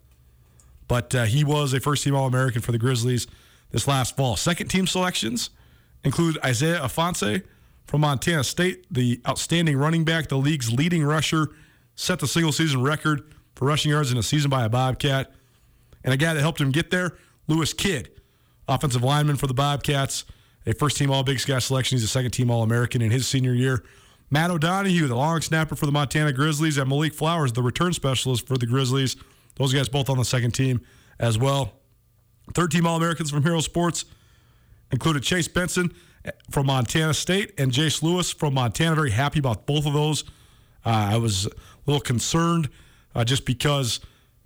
[0.88, 3.27] but uh, he was a first team All American for the Grizzlies
[3.71, 4.37] this last fall.
[4.37, 5.51] Second team selections
[6.05, 7.43] include Isaiah Ifanse
[7.87, 11.51] from Montana State, the outstanding running back, the league's leading rusher
[11.95, 15.33] set the single season record for rushing yards in a season by a Bobcat.
[16.03, 18.11] And a guy that helped him get there, Lewis Kidd,
[18.69, 20.25] offensive lineman for the Bobcats,
[20.67, 21.97] a first team All Big Sky selection.
[21.97, 23.85] He's a second team All American in his senior year.
[24.31, 28.47] Matt O'Donohue, the long snapper for the Montana Grizzlies, and Malik Flowers, the return specialist
[28.47, 29.17] for the Grizzlies.
[29.57, 30.81] Those guys both on the second team
[31.19, 31.75] as well.
[32.55, 34.05] Third team All Americans from Hero Sports
[34.91, 35.95] included Chase Benson
[36.51, 38.95] from Montana State and Jace Lewis from Montana.
[38.95, 40.25] Very happy about both of those.
[40.85, 41.49] Uh, I was
[41.87, 42.68] a little concerned
[43.14, 44.01] uh, just because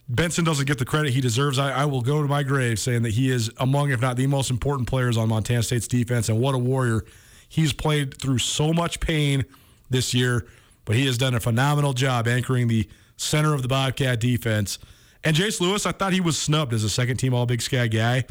[0.08, 1.58] Benson doesn't get the credit he deserves.
[1.58, 4.26] I, I, will go to my grave saying that he is among, if not the
[4.26, 7.04] most important players on Montana State's defense, and what a warrior.
[7.48, 9.44] He's played through so much pain
[9.90, 10.46] this year,
[10.84, 14.78] but he has done a phenomenal job anchoring the center of the Bobcat defense.
[15.24, 17.88] And Jace Lewis, I thought he was snubbed as a second team All Big Sky
[17.88, 18.24] guy,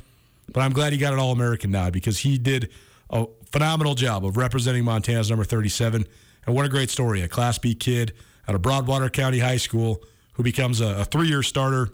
[0.52, 2.70] but I'm glad he got an All American nod because he did
[3.10, 6.06] a phenomenal job of representing Montana's number 37.
[6.46, 7.22] And what a great story.
[7.22, 8.14] A Class B kid
[8.48, 10.02] out of Broadwater County High School
[10.38, 11.90] who becomes a, a three year starter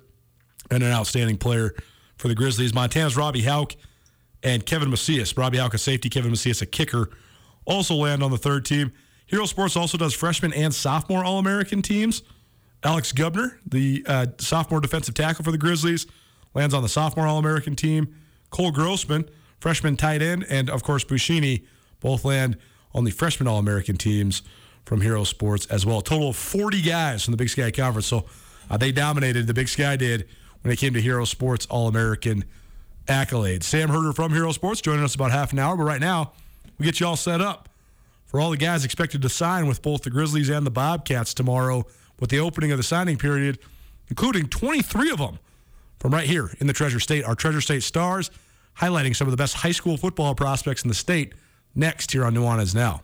[0.69, 1.73] and an outstanding player
[2.17, 2.73] for the Grizzlies.
[2.73, 3.73] Montana's Robbie Hauck
[4.43, 5.35] and Kevin Macias.
[5.35, 7.09] Robbie Hauck, a safety, Kevin Macias, a kicker,
[7.65, 8.91] also land on the third team.
[9.25, 12.21] Hero Sports also does freshman and sophomore All American teams.
[12.83, 16.05] Alex Gubner, the uh, sophomore defensive tackle for the Grizzlies,
[16.53, 18.13] lands on the sophomore All American team.
[18.49, 21.65] Cole Grossman, freshman tight end, and of course Bushini,
[22.01, 22.57] both land
[22.93, 24.43] on the freshman All American teams
[24.85, 25.99] from Hero Sports as well.
[25.99, 28.07] A total of 40 guys from the Big Sky Conference.
[28.07, 28.25] So
[28.69, 30.27] uh, they dominated, the Big Sky did,
[30.61, 32.45] when it came to Hero Sports All American
[33.07, 33.63] accolades.
[33.63, 36.33] Sam Herder from Hero Sports joining us about half an hour, but right now
[36.77, 37.69] we get you all set up
[38.25, 41.85] for all the guys expected to sign with both the Grizzlies and the Bobcats tomorrow
[42.19, 43.59] with the opening of the signing period,
[44.09, 45.39] including 23 of them
[45.99, 47.23] from right here in the Treasure State.
[47.25, 48.31] Our Treasure State Stars
[48.79, 51.33] highlighting some of the best high school football prospects in the state
[51.75, 53.03] next here on Nuanez Now.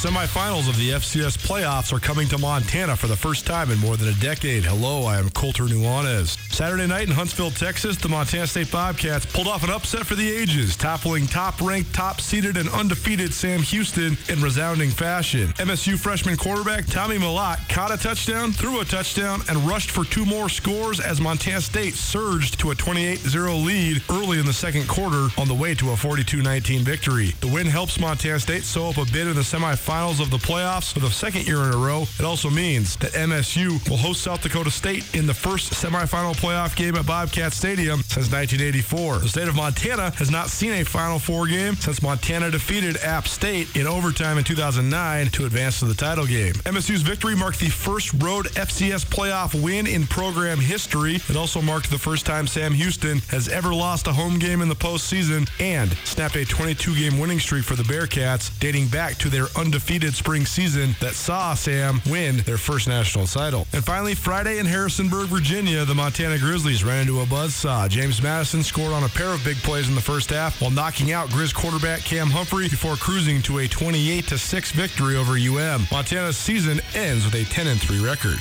[0.00, 3.98] Semifinals of the FCS playoffs are coming to Montana for the first time in more
[3.98, 4.64] than a decade.
[4.64, 6.38] Hello, I am Colter Nuanez.
[6.50, 10.26] Saturday night in Huntsville, Texas, the Montana State Bobcats pulled off an upset for the
[10.26, 15.48] ages, toppling top-ranked, top-seeded, and undefeated Sam Houston in resounding fashion.
[15.58, 20.24] MSU freshman quarterback Tommy Mellott caught a touchdown, threw a touchdown, and rushed for two
[20.24, 25.28] more scores as Montana State surged to a 28-0 lead early in the second quarter
[25.36, 27.34] on the way to a 42-19 victory.
[27.42, 30.36] The win helps Montana State sew up a bid in the semifinals finals of the
[30.36, 32.02] playoffs for the second year in a row.
[32.16, 36.76] It also means that MSU will host South Dakota State in the first semifinal playoff
[36.76, 39.18] game at Bobcat Stadium since 1984.
[39.18, 43.26] The state of Montana has not seen a Final Four game since Montana defeated App
[43.26, 46.54] State in overtime in 2009 to advance to the title game.
[46.70, 51.16] MSU's victory marked the first road FCS playoff win in program history.
[51.16, 54.68] It also marked the first time Sam Houston has ever lost a home game in
[54.68, 59.28] the postseason and snapped a 22 game winning streak for the Bearcats dating back to
[59.28, 63.66] their undefeated spring season that saw Sam win their first national title.
[63.72, 67.88] And finally, Friday in Harrisonburg, Virginia, the Montana Grizzlies ran into a buzzsaw.
[67.88, 71.12] James Madison scored on a pair of big plays in the first half while knocking
[71.12, 75.86] out Grizz quarterback Cam Humphrey before cruising to a 28 6 victory over UM.
[75.90, 78.38] Montana's season ends with a 10 3 record.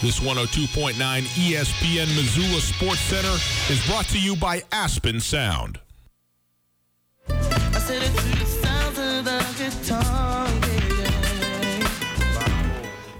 [0.00, 3.36] This 102.9 ESPN Missoula Sports Center
[3.72, 5.80] is brought to you by Aspen Sound.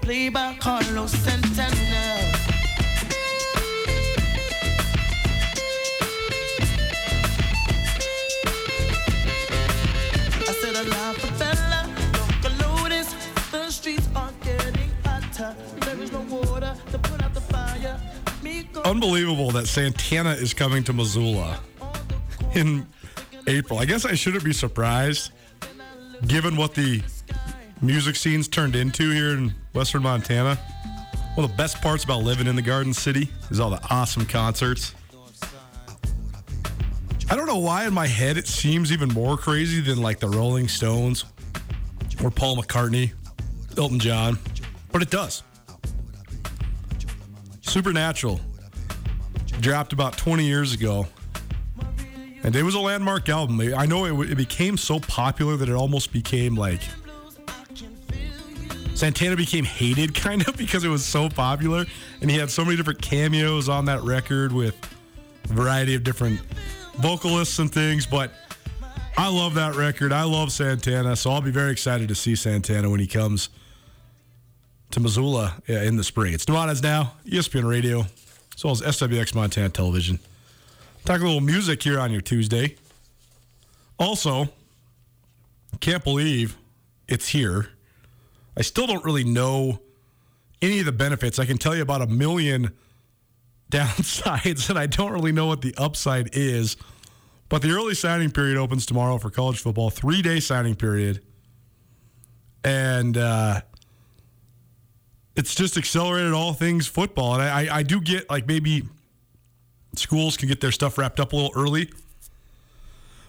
[0.09, 1.69] Played by Carlos Santana.
[10.41, 11.81] I said a la favela,
[12.41, 13.13] Locolotus,
[13.51, 15.55] the streets are getting hotter.
[15.81, 18.01] There is no water to put out the fire.
[18.85, 21.59] Unbelievable that Santana is coming to Missoula
[22.55, 22.87] in
[23.45, 23.77] April.
[23.77, 25.33] I guess I shouldn't be surprised
[26.25, 27.03] given what the
[27.81, 30.55] music scene's turned into here in Western Montana.
[31.35, 34.25] One of the best parts about living in the Garden City is all the awesome
[34.25, 34.93] concerts.
[37.29, 40.27] I don't know why in my head it seems even more crazy than like the
[40.27, 41.23] Rolling Stones
[42.21, 43.13] or Paul McCartney,
[43.77, 44.37] Elton John,
[44.91, 45.43] but it does.
[47.61, 48.41] Supernatural
[49.61, 51.07] dropped about 20 years ago.
[52.43, 53.61] And it was a landmark album.
[53.61, 56.81] I know it, it became so popular that it almost became like
[58.99, 61.85] Santana became hated kind of because it was so popular
[62.19, 64.75] and he had so many different cameos on that record with
[65.49, 66.41] a variety of different
[66.97, 68.33] vocalists and things but
[69.17, 70.13] I love that record.
[70.13, 73.49] I love Santana, so I'll be very excited to see Santana when he comes
[74.91, 76.33] to Missoula in the spring.
[76.33, 78.05] It's Nuanez now, ESPN Radio,
[78.55, 80.19] as well as SWX Montana Television.
[81.03, 82.77] Talk a little music here on your Tuesday.
[83.97, 84.47] Also,
[85.81, 86.55] can't believe
[87.09, 87.69] it's here.
[88.59, 89.79] I still don't really know
[90.61, 91.39] any of the benefits.
[91.39, 92.73] I can tell you about a million
[93.71, 96.75] downsides, and I don't really know what the upside is.
[97.47, 101.23] But the early signing period opens tomorrow for college football, three day signing period.
[102.63, 103.61] And uh,
[105.35, 107.35] it's just accelerated all things football.
[107.35, 108.83] And I, I do get like maybe
[109.95, 111.89] schools can get their stuff wrapped up a little early.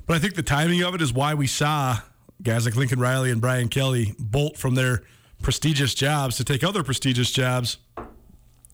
[0.07, 1.99] But I think the timing of it is why we saw
[2.43, 5.03] guys like Lincoln Riley and Brian Kelly bolt from their
[5.43, 7.79] prestigious jobs to take other prestigious jobs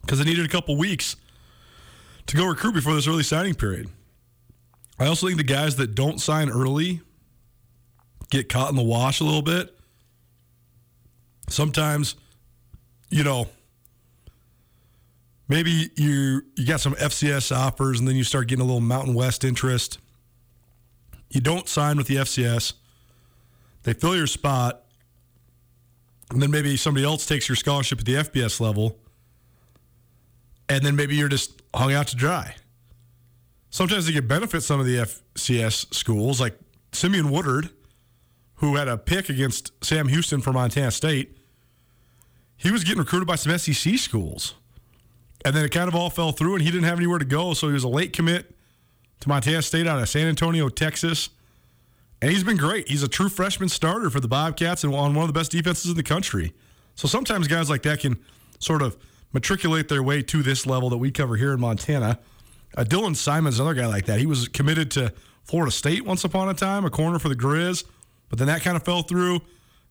[0.02, 1.16] because they needed a couple weeks
[2.26, 3.88] to go recruit before this early signing period.
[4.98, 7.00] I also think the guys that don't sign early
[8.30, 9.76] get caught in the wash a little bit.
[11.48, 12.16] Sometimes,
[13.10, 13.48] you know,
[15.48, 19.14] maybe you you got some FCS offers and then you start getting a little Mountain
[19.14, 19.98] West interest.
[21.30, 22.72] You don't sign with the FCS.
[23.82, 24.85] They fill your spot.
[26.30, 28.98] And then maybe somebody else takes your scholarship at the FBS level.
[30.68, 32.56] And then maybe you're just hung out to dry
[33.76, 36.58] sometimes they can benefit some of the FCS schools, like
[36.92, 37.68] Simeon Woodard,
[38.56, 41.36] who had a pick against Sam Houston for Montana State.
[42.56, 44.54] He was getting recruited by some SEC schools.
[45.44, 47.52] And then it kind of all fell through, and he didn't have anywhere to go.
[47.52, 48.56] So he was a late commit
[49.20, 51.28] to Montana State out of San Antonio, Texas.
[52.22, 52.88] And he's been great.
[52.88, 55.90] He's a true freshman starter for the Bobcats and on one of the best defenses
[55.90, 56.54] in the country.
[56.94, 58.16] So sometimes guys like that can
[58.58, 58.96] sort of
[59.32, 62.18] matriculate their way to this level that we cover here in Montana.
[62.76, 64.18] Uh, Dylan Simon's another guy like that.
[64.18, 65.12] He was committed to
[65.44, 67.84] Florida State once upon a time, a corner for the Grizz,
[68.28, 69.40] but then that kind of fell through,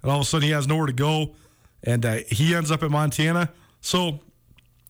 [0.01, 1.35] and all of a sudden he has nowhere to go,
[1.83, 3.51] and uh, he ends up at Montana.
[3.81, 4.19] So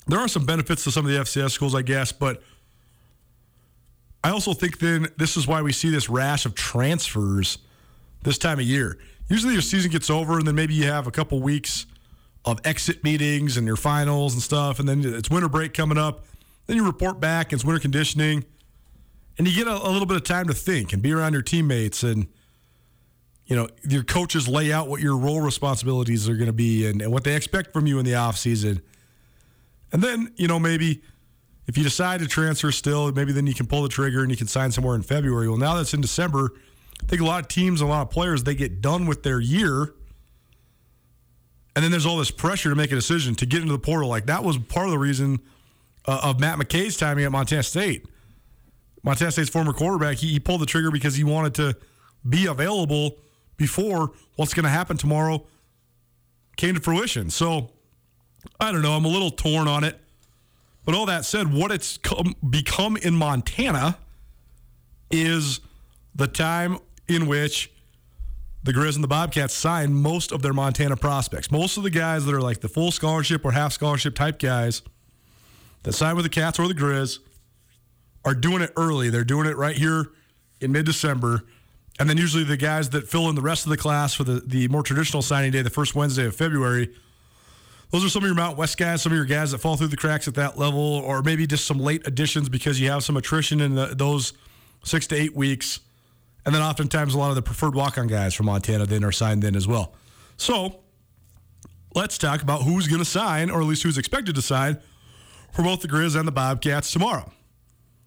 [0.08, 2.42] there are some benefits to some of the FCS schools, I guess, but
[4.26, 7.60] I also think then this is why we see this rash of transfers
[8.24, 8.98] this time of year.
[9.30, 11.86] Usually your season gets over, and then maybe you have a couple weeks
[12.44, 16.26] of exit meetings and your finals and stuff, and then it's winter break coming up
[16.68, 18.44] then you report back, it's winter conditioning,
[19.38, 21.42] and you get a, a, little bit of time to think and be around your
[21.42, 22.28] teammates and
[23.46, 27.02] you know your coaches lay out what your role responsibilities are going to be and,
[27.02, 28.82] and, what they expect from you in the off season.
[29.92, 31.04] And then you know maybe
[31.68, 34.38] if you decide to transfer still, maybe then you can pull the trigger and you
[34.38, 35.48] can sign somewhere in February.
[35.48, 36.52] Well, now that's in December.
[37.02, 39.40] I think a lot of teams, a lot of players, they get done with their
[39.40, 39.94] year.
[41.76, 44.08] And then there's all this pressure to make a decision to get into the portal.
[44.08, 45.40] Like that was part of the reason
[46.06, 48.06] uh, of Matt McKay's timing at Montana State.
[49.04, 51.76] Montana State's former quarterback, he, he pulled the trigger because he wanted to
[52.28, 53.18] be available
[53.58, 55.46] before what's going to happen tomorrow
[56.58, 57.30] came to fruition.
[57.30, 57.72] So
[58.60, 58.94] I don't know.
[58.94, 60.00] I'm a little torn on it.
[60.86, 63.98] But all that said, what it's come, become in Montana
[65.12, 65.60] is
[66.14, 66.78] the time
[67.08, 67.72] in which
[68.64, 71.52] the Grizz and the Bobcats sign most of their Montana prospects.
[71.52, 74.82] Most of the guys that are like the full scholarship or half scholarship type guys–
[75.86, 77.20] that sign with the Cats or the Grizz
[78.26, 79.10] are doing it early.
[79.10, 80.08] They're doing it right here
[80.60, 81.44] in mid December.
[82.00, 84.42] And then usually the guys that fill in the rest of the class for the,
[84.46, 86.94] the more traditional signing day, the first Wednesday of February,
[87.96, 89.88] those are some of your Mount West guys, some of your guys that fall through
[89.88, 93.16] the cracks at that level, or maybe just some late additions because you have some
[93.16, 94.34] attrition in the, those
[94.84, 95.80] six to eight weeks.
[96.46, 99.14] And then oftentimes a lot of the preferred walk on guys from Montana then are
[99.14, 99.96] signed in as well.
[100.36, 100.82] So
[101.94, 104.78] let's talk about who's going to sign, or at least who's expected to sign
[105.54, 107.32] for both the Grizz and the Bobcats tomorrow.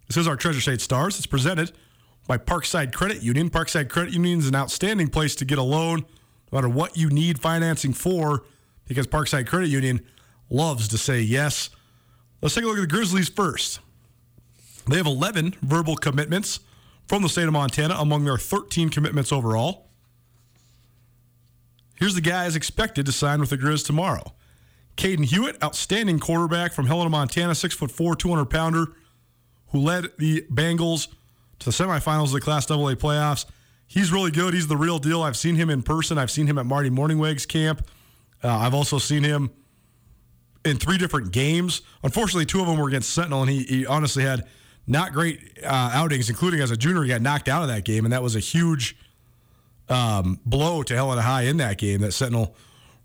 [0.07, 1.17] This is our Treasure State Stars.
[1.17, 1.73] It's presented
[2.27, 3.49] by Parkside Credit Union.
[3.49, 6.05] Parkside Credit Union is an outstanding place to get a loan,
[6.53, 8.45] no matter what you need financing for,
[8.89, 10.05] because Parkside Credit Union
[10.51, 11.71] loves to say yes.
[12.43, 13.81] Let's take a look at the Grizzlies first.
[14.89, 16.61] They have 11 verbal commitments
[17.07, 19.89] from the state of Montana among their 13 commitments overall.
[21.97, 24.35] Here's the guys expected to sign with the Grizz tomorrow.
[24.97, 28.87] Caden Hewitt, outstanding quarterback from Helena, Montana, six foot four, 200 pounder,
[29.69, 31.09] who led the Bengals
[31.59, 33.47] to the semifinals of the Class AA playoffs.
[33.87, 34.55] He's really good.
[34.55, 35.23] He's the real deal.
[35.23, 36.19] I've seen him in person.
[36.19, 37.87] I've seen him at Marty Mornhinweg's camp.
[38.43, 39.51] Uh, I've also seen him
[40.65, 41.83] in three different games.
[42.03, 44.45] Unfortunately, two of them were against Sentinel, and he, he honestly had
[44.87, 47.03] not great uh, outings, including as a junior.
[47.03, 48.97] He got knocked out of that game, and that was a huge
[49.89, 52.01] um, blow to Helena High in that game.
[52.01, 52.55] That Sentinel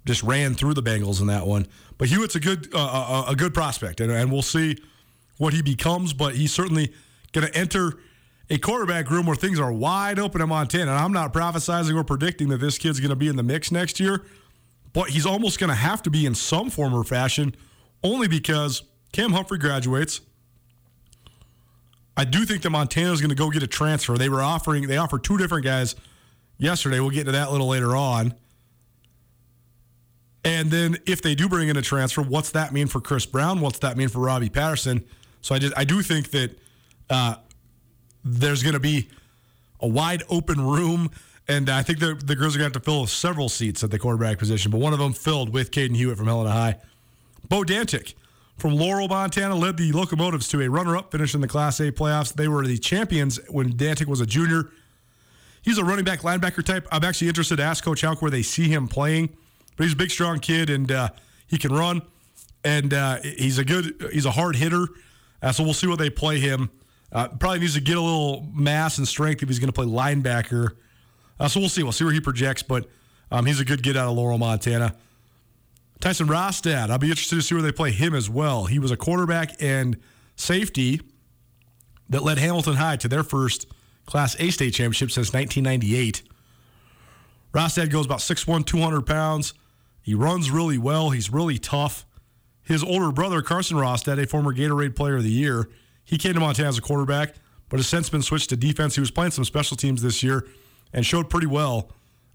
[0.05, 1.67] just ran through the Bengals in that one.
[1.97, 4.77] But Hewitt's a good uh, a, a good prospect, and, and we'll see
[5.37, 6.13] what he becomes.
[6.13, 6.93] But he's certainly
[7.31, 7.99] going to enter
[8.49, 10.91] a quarterback room where things are wide open in Montana.
[10.91, 13.71] And I'm not prophesizing or predicting that this kid's going to be in the mix
[13.71, 14.25] next year,
[14.93, 17.55] but he's almost going to have to be in some form or fashion,
[18.03, 20.21] only because Cam Humphrey graduates.
[22.15, 24.17] I do think that Montana is going to go get a transfer.
[24.17, 25.95] They were offering, they offered two different guys
[26.57, 26.99] yesterday.
[26.99, 28.35] We'll get to that a little later on.
[30.45, 33.61] And then if they do bring in a transfer, what's that mean for Chris Brown?
[33.61, 35.05] What's that mean for Robbie Patterson?
[35.41, 36.57] So I just I do think that
[37.09, 37.35] uh,
[38.23, 39.09] there's going to be
[39.79, 41.11] a wide open room,
[41.47, 43.91] and I think the the girls are going to have to fill several seats at
[43.91, 44.71] the quarterback position.
[44.71, 46.75] But one of them filled with Caden Hewitt from Helena High.
[47.49, 48.13] Bo Dantic
[48.57, 52.33] from Laurel, Montana, led the Locomotives to a runner-up finish in the Class A playoffs.
[52.33, 54.69] They were the champions when Dantic was a junior.
[55.63, 56.87] He's a running back linebacker type.
[56.91, 59.35] I'm actually interested to ask Coach Hauck where they see him playing
[59.75, 61.09] but he's a big, strong kid, and uh,
[61.47, 62.01] he can run,
[62.63, 64.87] and uh, he's a good, he's a hard hitter.
[65.41, 66.69] Uh, so we'll see what they play him.
[67.11, 69.85] Uh, probably needs to get a little mass and strength if he's going to play
[69.85, 70.75] linebacker.
[71.39, 71.83] Uh, so we'll see.
[71.83, 72.87] We'll see where he projects, but
[73.31, 74.95] um, he's a good get out of Laurel, Montana.
[75.99, 78.65] Tyson Rostad, I'll be interested to see where they play him as well.
[78.65, 79.97] He was a quarterback and
[80.35, 81.01] safety
[82.09, 83.67] that led Hamilton High to their first
[84.05, 86.23] Class A state championship since 1998.
[87.53, 89.53] Rostad goes about 6'1, 200 pounds.
[90.01, 91.11] He runs really well.
[91.11, 92.05] He's really tough.
[92.63, 95.69] His older brother, Carson Rostad, a former Gatorade Player of the Year,
[96.03, 97.35] he came to Montana as a quarterback,
[97.69, 98.95] but has since been switched to defense.
[98.95, 100.45] He was playing some special teams this year
[100.93, 101.89] and showed pretty well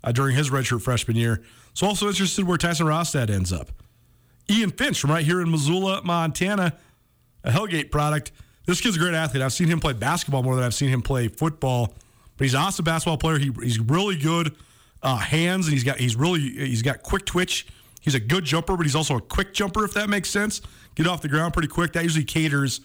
[0.04, 1.42] uh, during his redshirt freshman year.
[1.74, 3.70] So also interested where Tyson Rostad ends up.
[4.50, 6.74] Ian Finch from right here in Missoula, Montana,
[7.44, 8.32] a Hellgate product.
[8.66, 9.42] This kid's a great athlete.
[9.42, 11.94] I've seen him play basketball more than I've seen him play football,
[12.36, 13.38] but he's an awesome basketball player.
[13.38, 14.54] He, he's really good
[15.02, 17.66] uh, hands, and he's got he's really he's got quick twitch.
[18.00, 20.62] He's a good jumper, but he's also a quick jumper, if that makes sense.
[20.94, 21.92] Get off the ground pretty quick.
[21.92, 22.80] That usually caters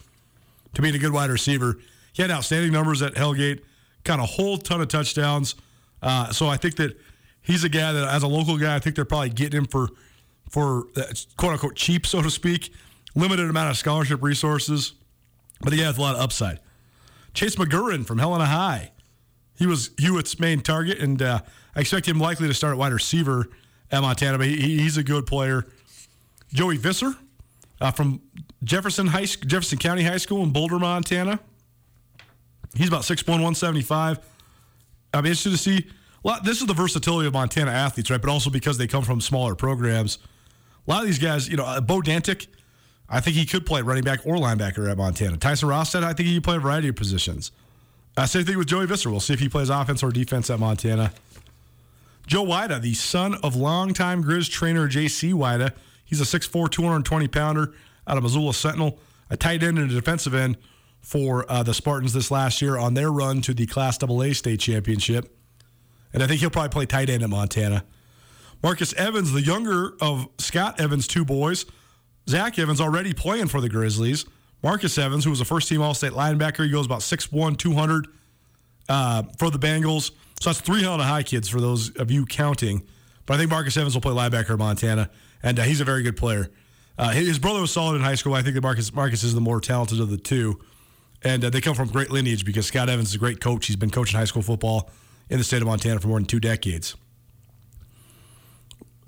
[0.74, 1.78] to being a good wide receiver.
[2.14, 3.62] He had outstanding numbers at Hellgate,
[4.04, 5.56] got a whole ton of touchdowns.
[6.02, 6.98] Uh, so I think that
[7.42, 9.90] he's a guy that, as a local guy, I think they're probably getting him for
[10.50, 11.04] for uh,
[11.38, 12.74] quote unquote cheap, so to speak.
[13.16, 14.94] Limited amount of scholarship resources,
[15.62, 16.60] but he has a lot of upside.
[17.34, 18.92] Chase McGurran from Helena High.
[19.58, 21.40] He was Hewitt's main target, and uh,
[21.76, 23.50] I expect him likely to start at wide receiver
[23.92, 25.66] at Montana, but he, he's a good player.
[26.54, 27.14] Joey Visser
[27.80, 28.22] uh, from
[28.64, 31.40] Jefferson High Jefferson County High School in Boulder, Montana.
[32.76, 34.20] He's about 6'1", 175.
[35.14, 35.88] I'm interested to see.
[36.44, 38.22] This is the versatility of Montana athletes, right?
[38.22, 40.20] But also because they come from smaller programs.
[40.88, 42.48] A lot of these guys, you know, uh, Bo Dantic,
[43.10, 45.38] I think he could play running back or linebacker at Montana.
[45.38, 47.52] Tyson Rostad, I think he could play a variety of positions.
[48.16, 49.10] Uh, same thing with Joey Visser.
[49.10, 51.14] We'll see if he plays offense or defense at Montana.
[52.26, 55.34] Joe Wida, the son of longtime Grizz trainer J.C.
[55.34, 55.74] Wida.
[56.06, 57.74] He's a 6'4", 220 pounder
[58.08, 59.00] out of Missoula Sentinel,
[59.30, 60.58] a tight end and a defensive end
[61.04, 64.60] for uh, the Spartans this last year on their run to the Class AA state
[64.60, 65.38] championship.
[66.14, 67.84] And I think he'll probably play tight end at Montana.
[68.64, 71.66] Marcus Evans, the younger of Scott Evans' two boys.
[72.30, 74.26] Zach Evans already playing for the Grizzlies.
[74.64, 78.08] Marcus Evans, who was a first team All State linebacker, he goes about 6'1, 200
[78.88, 80.12] uh, for the Bengals.
[80.40, 82.84] So that's three Helena High kids for those of you counting.
[83.26, 85.10] But I think Marcus Evans will play linebacker at Montana,
[85.42, 86.50] and uh, he's a very good player.
[86.98, 88.34] Uh, his brother was solid in high school.
[88.34, 90.60] I think that Marcus Marcus is the more talented of the two,
[91.24, 93.68] and uh, they come from great lineage because Scott Evans is a great coach.
[93.68, 94.90] He's been coaching high school football
[95.30, 96.96] in the state of Montana for more than two decades.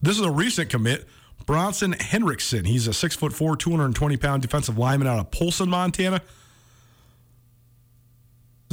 [0.01, 1.07] This is a recent commit.
[1.45, 2.66] Bronson Henriksen.
[2.66, 6.22] He's a six foot four, 220 pound defensive lineman out of Polson, Montana.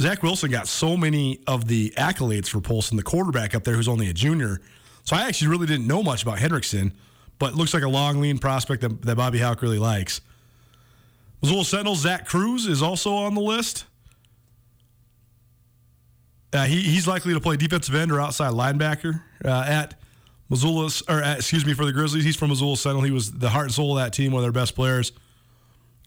[0.01, 3.87] Zach Wilson got so many of the accolades for Polson, the quarterback up there who's
[3.87, 4.59] only a junior.
[5.03, 6.93] So I actually really didn't know much about Henriksen,
[7.37, 10.21] but looks like a long, lean prospect that, that Bobby Hauck really likes.
[11.43, 13.83] Missoula Sentinel Zach Cruz is also on the list.
[16.53, 19.99] Uh, he, he's likely to play defensive end or outside linebacker uh, at
[20.49, 22.23] Missoula, or at, excuse me, for the Grizzlies.
[22.23, 23.01] He's from Missoula Sentinel.
[23.01, 25.11] He was the heart and soul of that team, one of their best players.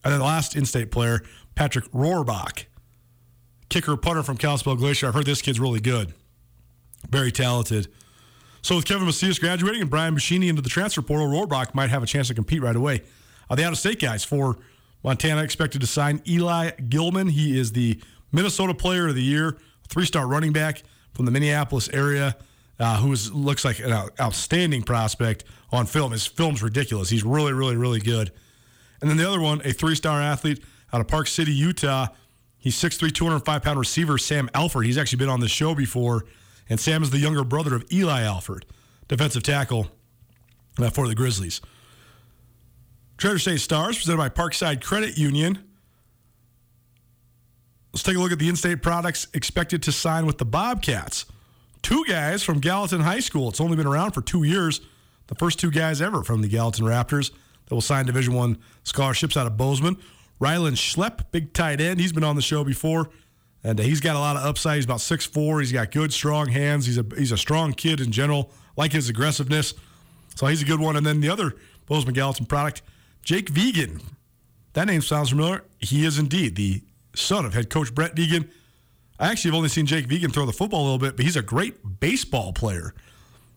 [0.02, 1.20] And then the last in-state player,
[1.54, 2.64] Patrick Rohrbach
[3.68, 5.08] kicker punter from Kalispell Glacier.
[5.08, 6.14] I've heard this kid's really good,
[7.10, 7.88] very talented.
[8.62, 12.02] So with Kevin Macias graduating and Brian Machini into the transfer portal, Rohrbach might have
[12.02, 13.02] a chance to compete right away.
[13.50, 14.56] Uh, the out-of-state guys for
[15.06, 17.28] Montana expected to sign Eli Gilman.
[17.28, 18.00] He is the
[18.32, 19.56] Minnesota Player of the Year,
[19.88, 20.82] three star running back
[21.14, 22.36] from the Minneapolis area,
[22.80, 26.10] uh, who is, looks like an outstanding prospect on film.
[26.10, 27.08] His film's ridiculous.
[27.08, 28.32] He's really, really, really good.
[29.00, 30.60] And then the other one, a three star athlete
[30.92, 32.08] out of Park City, Utah.
[32.58, 34.86] He's 6'3, 205 pound receiver, Sam Alford.
[34.86, 36.26] He's actually been on the show before.
[36.68, 38.66] And Sam is the younger brother of Eli Alford,
[39.06, 39.86] defensive tackle
[40.80, 41.60] uh, for the Grizzlies.
[43.16, 45.58] Treasure State Stars, presented by Parkside Credit Union.
[47.92, 51.24] Let's take a look at the in state products expected to sign with the Bobcats.
[51.80, 53.48] Two guys from Gallatin High School.
[53.48, 54.80] It's only been around for two years.
[55.28, 57.30] The first two guys ever from the Gallatin Raptors
[57.66, 59.96] that will sign Division One scholarships out of Bozeman.
[60.40, 61.98] Rylan Schlepp, big tight end.
[61.98, 63.08] He's been on the show before,
[63.64, 64.76] and uh, he's got a lot of upside.
[64.76, 65.60] He's about 6'4".
[65.60, 66.84] He's got good, strong hands.
[66.84, 68.50] He's a he's a strong kid in general.
[68.76, 69.72] Like his aggressiveness,
[70.34, 70.96] so he's a good one.
[70.96, 71.54] And then the other
[71.86, 72.82] Bozeman Gallatin product,
[73.26, 74.00] Jake Vigen.
[74.74, 75.64] That name sounds familiar.
[75.80, 76.80] He is indeed the
[77.16, 78.48] son of head coach Brent Vigen.
[79.18, 81.34] I actually have only seen Jake Vigen throw the football a little bit, but he's
[81.34, 82.94] a great baseball player.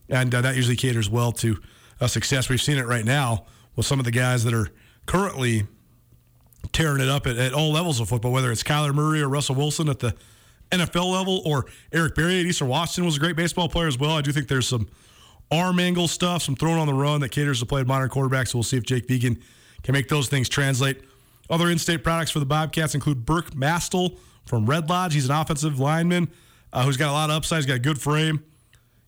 [0.10, 1.60] And uh, that usually caters well to
[2.02, 2.50] uh, success.
[2.50, 3.46] We've seen it right now
[3.76, 4.70] with some of the guys that are
[5.06, 5.68] currently
[6.72, 9.54] tearing it up at, at all levels of football, whether it's Kyler Murray or Russell
[9.54, 10.16] Wilson at the
[10.72, 14.18] NFL level or Eric Barriere at Eastern Washington was a great baseball player as well.
[14.18, 14.90] I do think there's some
[15.52, 18.50] arm angle stuff, some throwing on the run that caters to play modern quarterbacks.
[18.50, 19.40] So we'll see if Jake Vigen
[19.84, 21.02] can make those things translate.
[21.50, 25.14] Other in-state products for the Bobcats include Burke Mastel from Red Lodge.
[25.14, 26.30] He's an offensive lineman
[26.72, 27.58] uh, who's got a lot of upside.
[27.58, 28.44] He's got a good frame.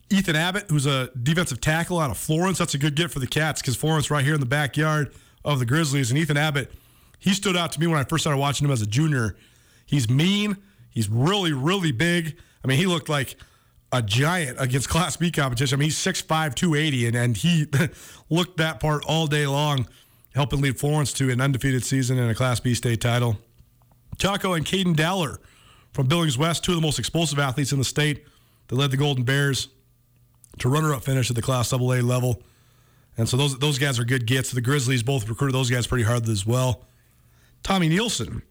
[0.09, 2.57] Ethan Abbott, who's a defensive tackle out of Florence.
[2.57, 5.13] That's a good get for the Cats because Florence right here in the backyard
[5.45, 6.11] of the Grizzlies.
[6.11, 6.71] And Ethan Abbott,
[7.19, 9.37] he stood out to me when I first started watching him as a junior.
[9.85, 10.57] He's mean.
[10.89, 12.37] He's really, really big.
[12.63, 13.37] I mean, he looked like
[13.91, 15.77] a giant against Class B competition.
[15.77, 17.67] I mean, he's 6'5", 280, and, and he
[18.29, 19.87] looked that part all day long,
[20.33, 23.37] helping lead Florence to an undefeated season and a Class B state title.
[24.17, 25.39] Taco and Caden Dowler
[25.93, 28.25] from Billings West, two of the most explosive athletes in the state.
[28.67, 29.67] that led the Golden Bears
[30.59, 32.41] to runner-up finish at the Class AA level.
[33.17, 34.51] And so those those guys are good gets.
[34.51, 36.85] The Grizzlies both recruited those guys pretty hard as well.
[37.63, 38.41] Tommy Nielsen,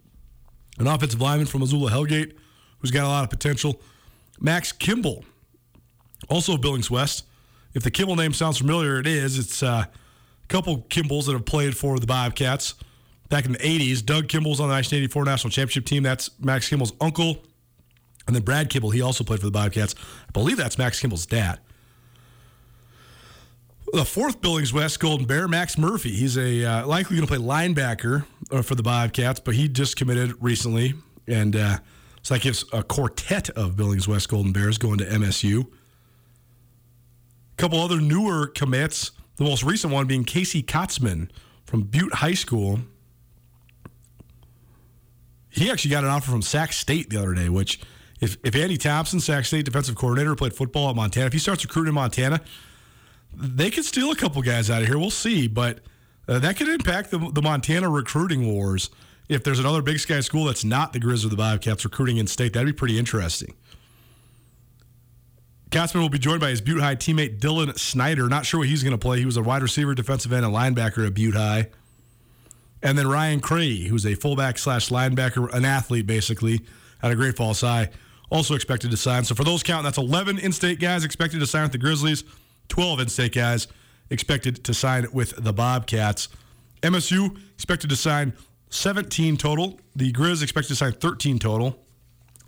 [0.78, 2.34] an offensive lineman from Missoula Hellgate,
[2.78, 3.80] who's got a lot of potential.
[4.38, 5.24] Max Kimball,
[6.28, 7.24] also Billings West.
[7.74, 9.38] If the Kimball name sounds familiar, it is.
[9.38, 9.86] It's uh,
[10.50, 12.74] couple Kimballs that have played for the Bobcats
[13.28, 14.04] back in the 80s.
[14.04, 16.02] Doug Kimball's on the 1984 National Championship team.
[16.02, 17.44] That's Max Kimball's uncle.
[18.26, 19.94] And then Brad Kimball, he also played for the Bobcats.
[20.28, 21.60] I believe that's Max Kimball's dad.
[23.92, 26.10] The fourth Billings West Golden Bear, Max Murphy.
[26.10, 29.96] He's a uh, likely going to play linebacker uh, for the Bobcats, but he just
[29.96, 30.94] committed recently,
[31.26, 31.78] and uh,
[32.22, 35.62] so that gives a quartet of Billings West Golden Bears going to MSU.
[35.62, 39.10] A couple other newer commits.
[39.40, 41.30] The most recent one being Casey Kotzman
[41.64, 42.80] from Butte High School.
[45.48, 47.80] He actually got an offer from Sac State the other day, which
[48.20, 51.64] if, if Andy Thompson, Sac State defensive coordinator, played football at Montana, if he starts
[51.64, 52.42] recruiting in Montana,
[53.34, 54.98] they could steal a couple guys out of here.
[54.98, 55.78] We'll see, but
[56.28, 58.90] uh, that could impact the, the Montana recruiting wars.
[59.30, 62.26] If there's another Big Sky school that's not the Grizz or the Bobcats recruiting in
[62.26, 63.54] state, that'd be pretty interesting.
[65.70, 68.28] Katzman will be joined by his Butte High teammate Dylan Snyder.
[68.28, 69.18] Not sure what he's going to play.
[69.18, 71.68] He was a wide receiver, defensive end, and linebacker at Butte High.
[72.82, 76.60] And then Ryan Cray, who's a fullback slash linebacker, an athlete basically,
[77.02, 77.90] out of Great Falls High,
[78.30, 79.24] also expected to sign.
[79.24, 82.24] So for those count, that's 11 in-state guys expected to sign with the Grizzlies.
[82.68, 83.68] 12 in-state guys
[84.08, 86.28] expected to sign with the Bobcats.
[86.82, 88.32] MSU expected to sign
[88.70, 89.78] 17 total.
[89.94, 91.78] The Grizz expected to sign 13 total.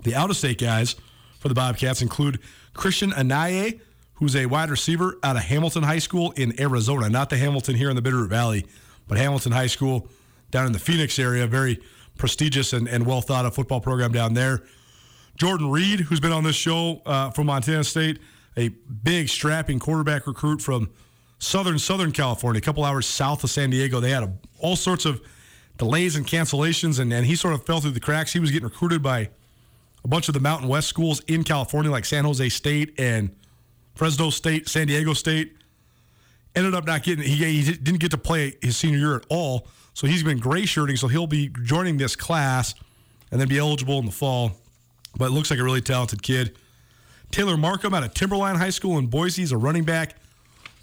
[0.02, 0.96] The out-of-state guys
[1.38, 2.38] for the Bobcats include
[2.74, 3.80] Christian Anaye,
[4.14, 7.90] who's a wide receiver out of Hamilton High School in Arizona, not the Hamilton here
[7.90, 8.66] in the Bitterroot Valley,
[9.08, 10.08] but Hamilton High School
[10.50, 11.80] down in the Phoenix area, very
[12.18, 14.62] prestigious and, and well thought of football program down there.
[15.36, 18.18] Jordan Reed, who's been on this show uh, from Montana State,
[18.56, 20.90] a big strapping quarterback recruit from
[21.38, 23.98] southern Southern California, a couple hours south of San Diego.
[23.98, 25.22] They had a, all sorts of
[25.78, 28.32] delays and cancellations, and, and he sort of fell through the cracks.
[28.32, 29.30] He was getting recruited by
[30.04, 33.34] a bunch of the Mountain West schools in California, like San Jose State and
[33.94, 35.56] Fresno State, San Diego State.
[36.54, 39.66] Ended up not getting, he, he didn't get to play his senior year at all.
[39.94, 42.74] So he's been gray shirting, so he'll be joining this class
[43.30, 44.52] and then be eligible in the fall.
[45.16, 46.56] But looks like a really talented kid.
[47.30, 50.16] Taylor Markham out of Timberline High School in Boise is a running back.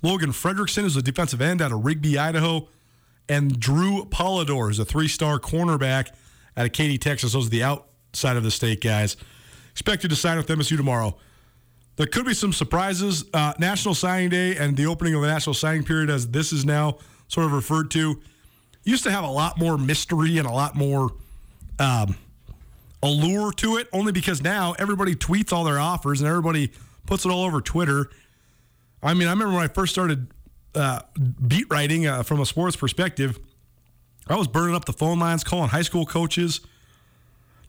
[0.01, 2.67] Logan Fredrickson is a defensive end out of Rigby, Idaho.
[3.28, 6.09] And Drew Polidor is a three star cornerback
[6.57, 7.34] out of Katy, Texas.
[7.34, 7.63] Those are the
[8.12, 9.18] outside of the state guys.
[9.72, 11.16] Expected to sign with MSU tomorrow.
[11.95, 13.26] There could be some surprises.
[13.34, 16.66] Uh, National Signing Day and the opening of the National Signing Period, as this is
[16.66, 16.97] now
[17.28, 18.20] sort of referred to,
[18.84, 21.12] used to have a lot more mystery and a lot more
[21.78, 22.16] um,
[23.03, 26.72] allure to it only because now everybody tweets all their offers and everybody
[27.05, 28.10] puts it all over Twitter.
[29.03, 30.28] I mean, I remember when I first started
[30.76, 31.01] uh,
[31.45, 33.39] beat writing uh, from a sports perspective,
[34.28, 36.62] I was burning up the phone lines, calling high school coaches,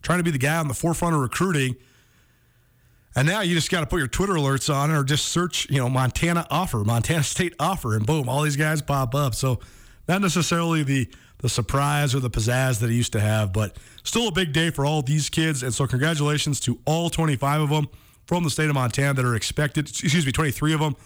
[0.02, 1.76] trying to be the guy on the forefront of recruiting.
[3.16, 5.78] And now you just got to put your Twitter alerts on or just search, you
[5.78, 9.34] know, Montana offer, Montana State offer, and boom, all these guys pop up.
[9.34, 9.60] So
[10.08, 11.08] not necessarily the
[11.40, 14.70] the surprise or the pizzazz that he used to have, but still a big day
[14.70, 15.62] for all these kids.
[15.62, 17.88] And so congratulations to all 25 of them
[18.26, 20.96] from the state of Montana that are expected, excuse me, 23 of them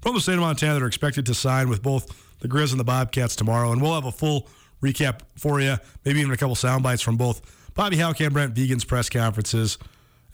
[0.00, 2.80] from the state of Montana that are expected to sign with both the Grizz and
[2.80, 3.72] the Bobcats tomorrow.
[3.72, 4.48] And we'll have a full
[4.82, 7.40] recap for you, maybe even a couple sound bites from both
[7.78, 9.78] Bobby Hauck and Brent Vigen's press conferences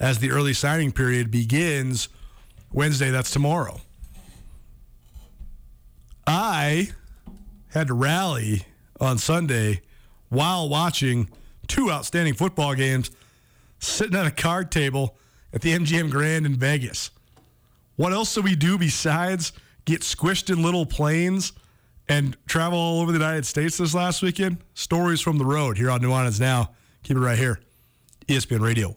[0.00, 2.08] as the early signing period begins
[2.72, 3.10] Wednesday.
[3.10, 3.82] That's tomorrow.
[6.26, 6.88] I
[7.68, 8.62] had to rally
[8.98, 9.82] on Sunday
[10.30, 11.28] while watching
[11.66, 13.10] two outstanding football games
[13.78, 15.18] sitting at a card table
[15.52, 17.10] at the MGM Grand in Vegas.
[17.96, 19.52] What else do we do besides
[19.84, 21.52] get squished in little planes
[22.08, 24.64] and travel all over the United States this last weekend?
[24.72, 26.70] Stories from the road here on Nuanez Now.
[27.04, 27.60] Keep it right here.
[28.28, 28.96] ESPN Radio.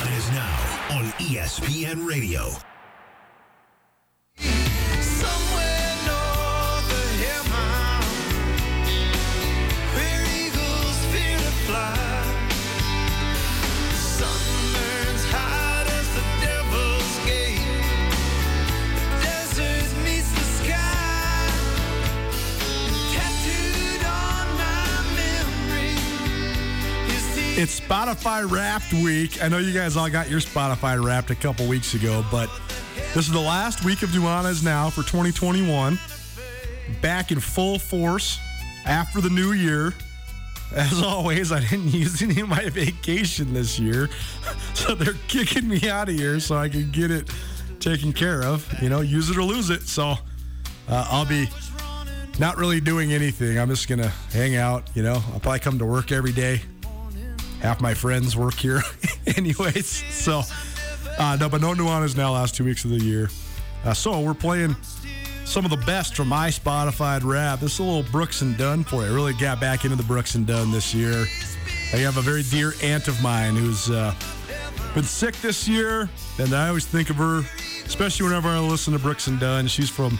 [0.00, 2.69] Nuanez now on ESPN Radio.
[27.62, 29.42] It's Spotify Wrapped Week.
[29.42, 32.48] I know you guys all got your Spotify Wrapped a couple weeks ago, but
[33.12, 35.98] this is the last week of Nuanez now for 2021.
[37.02, 38.38] Back in full force
[38.86, 39.92] after the new year.
[40.74, 44.08] As always, I didn't use any of my vacation this year,
[44.72, 47.28] so they're kicking me out of here so I can get it
[47.78, 48.66] taken care of.
[48.80, 49.82] You know, use it or lose it.
[49.82, 50.14] So
[50.88, 51.46] uh, I'll be
[52.38, 53.58] not really doing anything.
[53.58, 54.88] I'm just gonna hang out.
[54.94, 56.62] You know, I'll probably come to work every day
[57.60, 58.82] half my friends work here
[59.36, 60.42] anyways so
[61.20, 63.28] uh, no but no Nuanez now last two weeks of the year.
[63.84, 64.74] Uh, so we're playing
[65.44, 67.60] some of the best from my spotify rap.
[67.60, 69.10] This is a little brooks and dunn for you.
[69.10, 71.26] I really got back into the brooks and dunn this year.
[71.92, 74.14] I have a very dear aunt of mine who's uh,
[74.94, 76.08] been sick this year
[76.38, 77.42] and i always think of her
[77.84, 79.66] especially whenever i listen to brooks and dunn.
[79.66, 80.18] She's from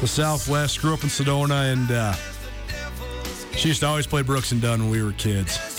[0.00, 2.12] the southwest grew up in sedona and uh,
[3.56, 5.73] she used to always play brooks and dunn when we were kids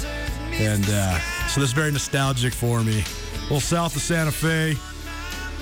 [0.59, 2.99] and uh, so this is very nostalgic for me.
[3.01, 4.73] A little south of Santa Fe,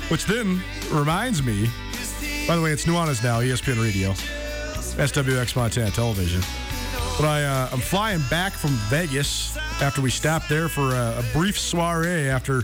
[0.09, 1.69] which then reminds me,
[2.47, 6.41] by the way, it's Nuanez now, ESPN Radio, SWX Montana Television.
[7.17, 11.23] But I, uh, I'm flying back from Vegas after we stopped there for a, a
[11.33, 12.63] brief soiree after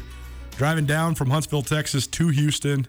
[0.57, 2.87] driving down from Huntsville, Texas to Houston,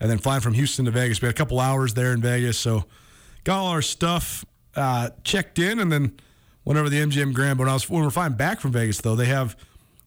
[0.00, 1.20] and then flying from Houston to Vegas.
[1.20, 2.84] We had a couple hours there in Vegas, so
[3.44, 4.44] got all our stuff
[4.76, 6.16] uh, checked in, and then
[6.64, 7.58] whenever the MGM Grand.
[7.58, 9.56] But when I was when we we're flying back from Vegas, though, they have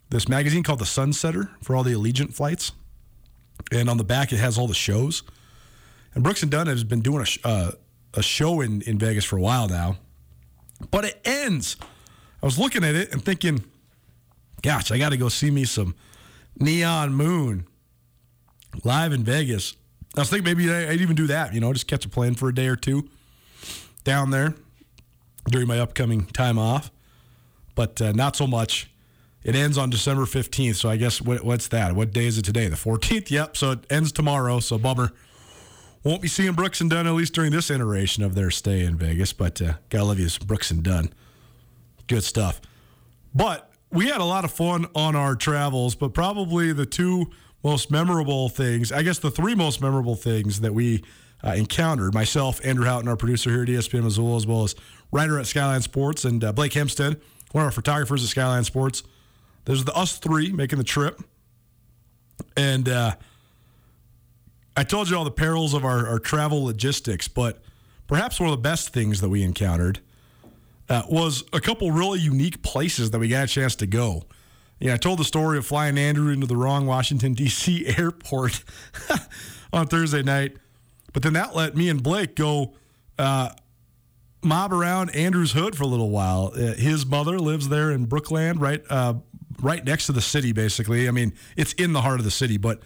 [0.09, 2.73] this magazine called the Sunseeker for all the Allegiant flights,
[3.71, 5.23] and on the back it has all the shows.
[6.13, 7.71] And Brooks and Dunn has been doing a uh,
[8.13, 9.97] a show in in Vegas for a while now,
[10.91, 11.77] but it ends.
[12.41, 13.63] I was looking at it and thinking,
[14.61, 15.95] gosh, I got to go see me some
[16.59, 17.67] Neon Moon
[18.83, 19.75] live in Vegas.
[20.15, 22.49] I was thinking maybe I'd even do that, you know, just catch a plane for
[22.49, 23.09] a day or two
[24.03, 24.55] down there
[25.49, 26.91] during my upcoming time off,
[27.75, 28.89] but uh, not so much.
[29.43, 31.95] It ends on December 15th, so I guess what, what's that?
[31.95, 32.67] What day is it today?
[32.67, 33.31] The 14th?
[33.31, 35.11] Yep, so it ends tomorrow, so bummer.
[36.03, 38.97] Won't be seeing Brooks and Dunn at least during this iteration of their stay in
[38.97, 41.13] Vegas, but uh, gotta love you, Brooks and Dunn.
[42.07, 42.61] Good stuff.
[43.33, 47.31] But we had a lot of fun on our travels, but probably the two
[47.63, 51.03] most memorable things, I guess the three most memorable things that we
[51.43, 54.75] uh, encountered, myself, Andrew Houghton, our producer here at ESPN Missoula, as well as
[55.11, 57.19] writer at Skyline Sports, and uh, Blake Hempstead,
[57.51, 59.03] one of our photographers at Skyline Sports.
[59.65, 61.21] There's the us three making the trip.
[62.55, 63.15] And uh,
[64.75, 67.61] I told you all the perils of our, our travel logistics, but
[68.07, 69.99] perhaps one of the best things that we encountered
[70.89, 74.23] uh, was a couple really unique places that we got a chance to go.
[74.79, 77.87] Yeah, I told the story of flying Andrew into the wrong Washington D.C.
[77.97, 78.63] airport
[79.73, 80.57] on Thursday night,
[81.13, 82.75] but then that let me and Blake go
[83.17, 83.49] uh,
[84.47, 86.51] mob around Andrew's hood for a little while.
[86.55, 89.15] Uh, his mother lives there in Brookland, right, uh,
[89.61, 90.51] right next to the city.
[90.51, 92.81] Basically, I mean, it's in the heart of the city, but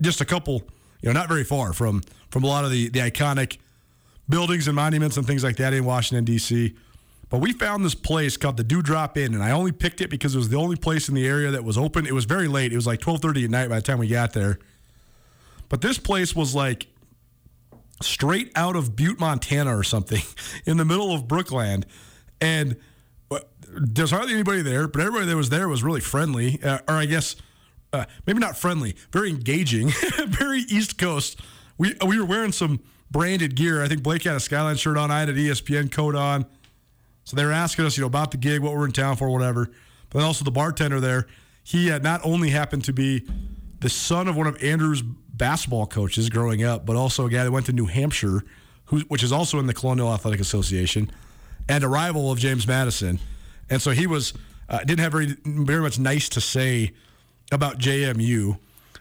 [0.00, 0.62] just a couple,
[1.00, 3.58] you know, not very far from from a lot of the the iconic
[4.28, 6.74] buildings and monuments and things like that in Washington D.C.
[7.28, 10.34] But we found this place called the Dewdrop Inn, and I only picked it because
[10.34, 12.06] it was the only place in the area that was open.
[12.06, 14.08] It was very late; it was like twelve thirty at night by the time we
[14.08, 14.58] got there.
[15.68, 16.86] But this place was like
[18.02, 20.22] straight out of Butte, Montana, or something,
[20.66, 21.84] in the middle of Brookland,
[22.40, 22.76] and
[23.30, 24.88] uh, there's hardly anybody there.
[24.88, 27.36] But everybody that was there was really friendly, uh, or I guess
[27.92, 29.90] uh, maybe not friendly, very engaging,
[30.26, 31.40] very East Coast.
[31.78, 32.80] We we were wearing some
[33.10, 33.82] branded gear.
[33.82, 35.10] I think Blake had a Skyline shirt on.
[35.10, 36.46] I had an ESPN coat on.
[37.24, 39.30] So they were asking us, you know, about the gig, what we're in town for,
[39.30, 39.70] whatever.
[40.10, 41.26] But also the bartender there,
[41.62, 43.26] he had not only happened to be
[43.80, 45.02] the son of one of Andrew's
[45.42, 48.44] basketball coaches growing up, but also a guy that went to New Hampshire,
[48.84, 51.10] who, which is also in the Colonial Athletic Association,
[51.68, 53.18] and a rival of James Madison.
[53.68, 54.34] And so he was
[54.68, 56.92] uh, didn't have very very much nice to say
[57.50, 58.56] about JMU.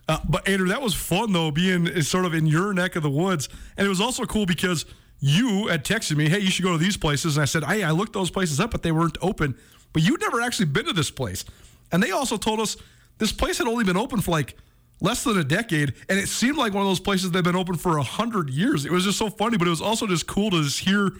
[0.10, 3.10] Uh, but Andrew, that was fun though, being sort of in your neck of the
[3.12, 4.88] woods, and it was also cool because
[5.20, 7.84] you had texted me, "Hey, you should go to these places," and I said, "Hey,
[7.84, 9.54] I looked those places up, but they weren't open."
[9.94, 11.46] But you'd never actually been to this place,
[11.92, 12.78] and they also told us
[13.20, 14.58] this place had only been open for like
[15.02, 17.76] less than a decade, and it seemed like one of those places had been open
[17.76, 18.86] for a hundred years.
[18.86, 21.12] It was just so funny, but it was also just cool to just hear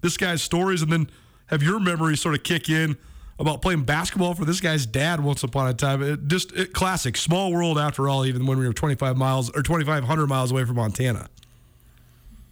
[0.00, 1.08] this guy's stories and then
[1.46, 2.96] have your memories sort of kick in
[3.38, 6.02] about playing basketball for this guy's dad once upon a time.
[6.02, 8.24] It just it, classic, small world after all.
[8.24, 11.28] Even when we were 25 miles or 2,500 miles away from Montana.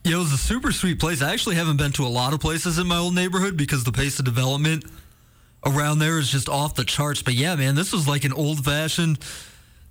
[0.05, 1.23] Yeah, it was a super sweet place.
[1.23, 3.93] I actually haven't been to a lot of places in my old neighborhood because the
[3.93, 4.85] pace of development
[5.65, 7.23] around there is just off the charts.
[7.23, 9.19] But yeah, man, this was like an old fashioned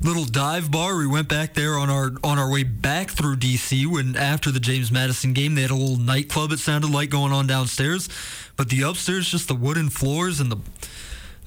[0.03, 0.97] little dive bar.
[0.97, 4.59] We went back there on our on our way back through DC when after the
[4.59, 8.09] James Madison game they had a little nightclub it sounded like going on downstairs.
[8.55, 10.57] But the upstairs just the wooden floors and the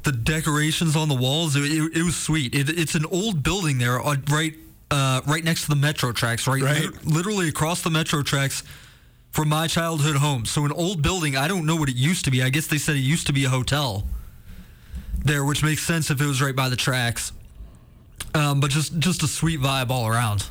[0.04, 2.54] the decorations on the walls it, it, it was sweet.
[2.54, 4.54] It, it's an old building there uh, right
[4.90, 6.62] uh, right next to the metro tracks, right?
[6.62, 6.82] Right.
[6.82, 8.62] Lit- literally across the metro tracks
[9.30, 10.46] from my childhood home.
[10.46, 12.42] So an old building, I don't know what it used to be.
[12.42, 14.06] I guess they said it used to be a hotel
[15.24, 17.32] there, which makes sense if it was right by the tracks.
[18.34, 20.46] Um, but just just a sweet vibe all around.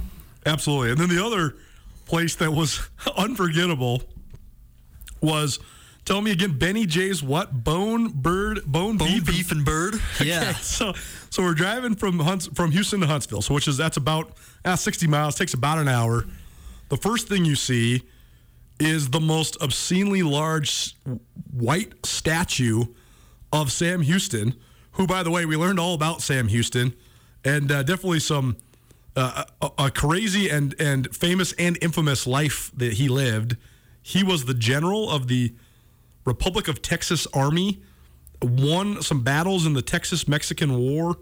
[0.45, 0.91] Absolutely.
[0.91, 1.55] And then the other
[2.05, 4.03] place that was unforgettable
[5.21, 5.59] was
[6.05, 9.95] tell me again Benny J's what bone bird bone, Bone beef, beef, and bird.
[10.23, 10.53] Yeah.
[10.55, 10.93] so
[11.29, 14.75] so we're driving from Hunts, from Houston to Huntsville, so which is that's about uh,
[14.75, 16.25] 60 miles, takes about an hour.
[16.89, 18.03] The first thing you see
[18.79, 20.95] is the most obscenely large
[21.51, 22.85] white statue
[23.51, 24.55] of Sam Houston,
[24.93, 26.93] who by the way we learned all about Sam Houston,
[27.45, 28.57] and uh, definitely some
[29.15, 33.55] uh, a, a crazy and and famous and infamous life that he lived.
[34.01, 35.53] He was the general of the
[36.25, 37.81] Republic of Texas Army,
[38.41, 41.17] won some battles in the Texas Mexican War,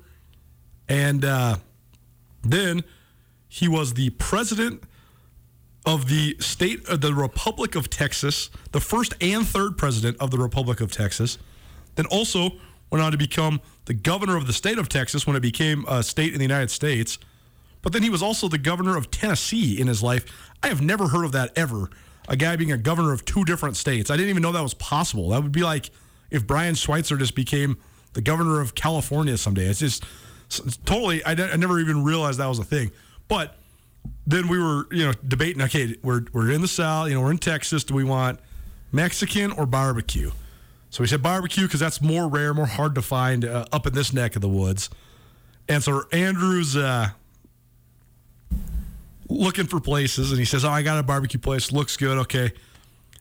[0.87, 1.57] and uh,
[2.41, 2.83] then
[3.47, 4.83] he was the president
[5.85, 10.37] of the state of the Republic of Texas, the first and third president of the
[10.37, 11.37] Republic of Texas.
[11.95, 12.53] Then also
[12.93, 16.03] went on to become the governor of the state of Texas when it became a
[16.03, 17.17] state in the United States.
[17.81, 20.51] But then he was also the governor of Tennessee in his life.
[20.61, 21.89] I have never heard of that ever.
[22.27, 24.11] A guy being a governor of two different states.
[24.11, 25.29] I didn't even know that was possible.
[25.29, 25.89] That would be like
[26.29, 27.77] if Brian Schweitzer just became
[28.13, 29.65] the governor of California someday.
[29.65, 30.05] It's just
[30.45, 32.91] it's totally, I, I never even realized that was a thing.
[33.27, 33.57] But
[34.27, 35.63] then we were, you know, debating.
[35.63, 37.09] Okay, we're we're in the South.
[37.09, 37.83] You know, we're in Texas.
[37.83, 38.39] Do we want
[38.91, 40.29] Mexican or barbecue?
[40.93, 43.95] So we said barbecue because that's more rare, more hard to find uh, up in
[43.95, 44.91] this neck of the woods.
[45.67, 47.09] And so Andrew's uh,
[49.27, 51.71] looking for places, and he says, "Oh, I got a barbecue place.
[51.71, 52.19] Looks good.
[52.19, 52.51] Okay."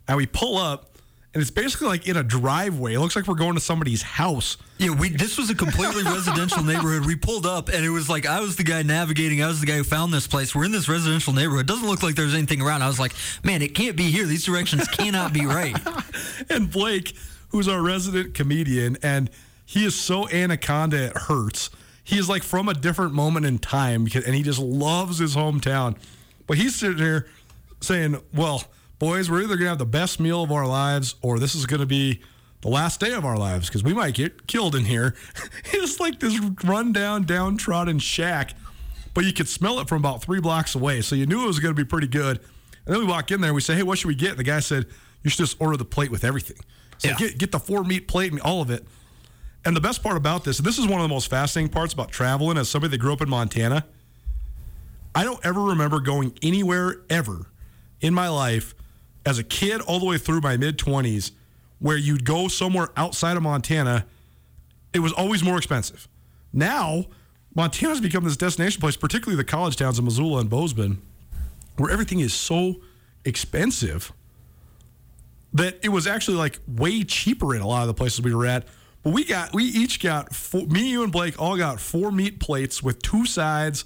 [0.07, 0.99] And we pull up,
[1.33, 2.93] and it's basically like in a driveway.
[2.93, 4.59] It looks like we're going to somebody's house.
[4.77, 7.07] Yeah, we this was a completely residential neighborhood.
[7.07, 9.43] We pulled up and it was like I was the guy navigating.
[9.43, 10.55] I was the guy who found this place.
[10.55, 11.67] We're in this residential neighborhood.
[11.67, 12.83] Doesn't look like there's anything around.
[12.83, 14.27] I was like, man, it can't be here.
[14.27, 15.75] These directions cannot be right.
[16.51, 17.17] and Blake,
[17.53, 19.31] who's our resident comedian, and
[19.65, 21.71] he is so anaconda it hurts.
[22.03, 25.97] He is like from a different moment in time, and he just loves his hometown.
[26.47, 27.29] But he's sitting here
[27.81, 28.65] saying, "Well,
[28.99, 31.87] boys, we're either gonna have the best meal of our lives, or this is gonna
[31.87, 32.23] be
[32.63, 35.15] the last day of our lives because we might get killed in here."
[35.73, 38.55] it's like this rundown, downtrodden shack,
[39.15, 41.61] but you could smell it from about three blocks away, so you knew it was
[41.61, 42.41] gonna be pretty good.
[42.85, 44.39] And then we walk in there, and we say, "Hey, what should we get?" And
[44.39, 44.87] the guy said,
[45.23, 46.57] "You should just order the plate with everything."
[47.03, 47.17] So Yeah.
[47.17, 48.87] get, get the four meat plate and all of it.
[49.65, 51.93] And the best part about this, and this is one of the most fascinating parts
[51.93, 53.85] about traveling as somebody that grew up in Montana.
[55.15, 57.47] I don't ever remember going anywhere ever
[58.01, 58.75] in my life
[59.27, 61.33] as a kid all the way through my mid 20s
[61.81, 64.07] where you'd go somewhere outside of Montana.
[64.93, 66.07] It was always more expensive.
[66.53, 67.07] Now,
[67.55, 71.03] Montana's become this destination place, particularly the college towns of Missoula and Bozeman,
[71.77, 72.77] where everything is so
[73.25, 74.13] expensive
[75.55, 78.47] that it was actually like way cheaper in a lot of the places we were
[78.47, 78.67] at.
[79.03, 82.39] But we got, we each got, four, me, you, and Blake all got four meat
[82.39, 83.85] plates with two sides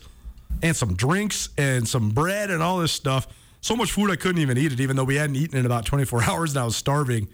[0.63, 3.27] and some drinks and some bread and all this stuff.
[3.61, 5.87] So much food I couldn't even eat it, even though we hadn't eaten in about
[5.87, 7.29] 24 hours and I was starving.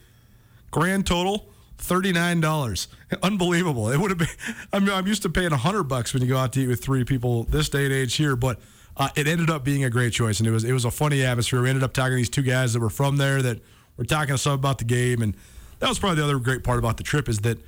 [0.70, 2.87] Grand total, $39.
[3.22, 3.91] Unbelievable.
[3.91, 4.28] It would have been,
[4.72, 6.83] I mean, I'm used to paying 100 bucks when you go out to eat with
[6.83, 8.61] three people this day and age here, but
[8.97, 10.39] uh, it ended up being a great choice.
[10.39, 11.62] And it was, it was a funny atmosphere.
[11.62, 13.61] We ended up talking to these two guys that were from there that
[13.97, 15.22] were talking some about the game.
[15.22, 15.36] And
[15.78, 17.59] that was probably the other great part about the trip is that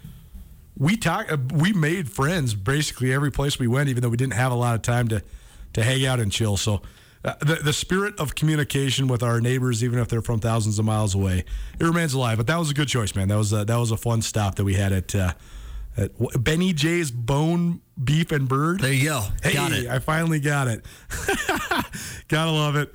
[0.76, 4.34] we talk, uh, we made friends basically every place we went, even though we didn't
[4.34, 5.22] have a lot of time to,
[5.74, 6.56] to hang out and chill.
[6.56, 6.82] So
[7.24, 10.84] uh, the, the spirit of communication with our neighbors, even if they're from thousands of
[10.84, 11.44] miles away,
[11.78, 12.38] it remains alive.
[12.38, 13.28] But that was a good choice, man.
[13.28, 15.32] That was a, that was a fun stop that we had at, uh,
[15.96, 16.10] at
[16.42, 18.80] Benny J's Bone Beef and Bird.
[18.80, 19.22] There you go.
[19.42, 19.88] Hey, Got it.
[19.88, 20.84] I finally got it.
[22.28, 22.92] Gotta love it.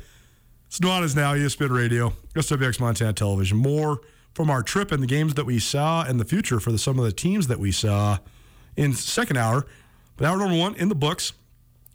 [0.69, 3.57] It's Nuanez now, ESPN Radio, SWX Montana Television.
[3.57, 4.01] More
[4.35, 6.99] from our trip and the games that we saw and the future for the, some
[6.99, 8.19] of the teams that we saw
[8.77, 9.65] in second hour.
[10.15, 11.33] But hour number one in the books.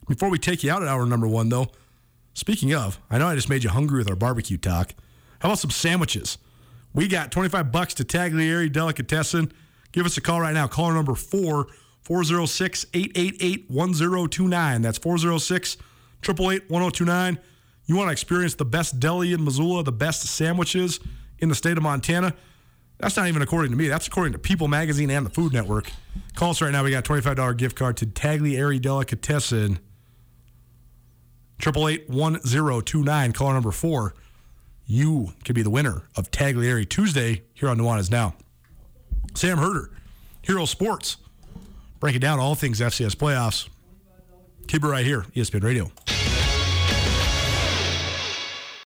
[0.08, 1.68] Before we take you out at hour number one, though,
[2.32, 4.92] speaking of, I know I just made you hungry with our barbecue talk.
[5.38, 6.36] How about some sandwiches?
[6.92, 9.52] We got 25 bucks to Tagliare Delicatessen.
[9.92, 10.66] Give us a call right now.
[10.66, 11.68] Caller number four,
[12.02, 14.82] 406 888 1029.
[14.82, 15.76] That's 406
[16.24, 17.38] 888 1029.
[17.86, 21.00] You want to experience the best deli in Missoula, the best sandwiches
[21.38, 22.34] in the state of Montana?
[22.98, 23.88] That's not even according to me.
[23.88, 25.90] That's according to People Magazine and the Food Network.
[26.34, 26.84] Call us right now.
[26.84, 29.80] We got a $25 gift card to Tagliare Delicatessen.
[31.58, 34.14] 888-1029, caller number four.
[34.86, 38.34] You could be the winner of Tagliare Tuesday here on Nuanez Now.
[39.34, 39.90] Sam Herder,
[40.42, 41.16] Hero Sports.
[42.00, 43.68] Breaking down all things FCS playoffs.
[44.68, 45.90] Keep it right here, ESPN Radio.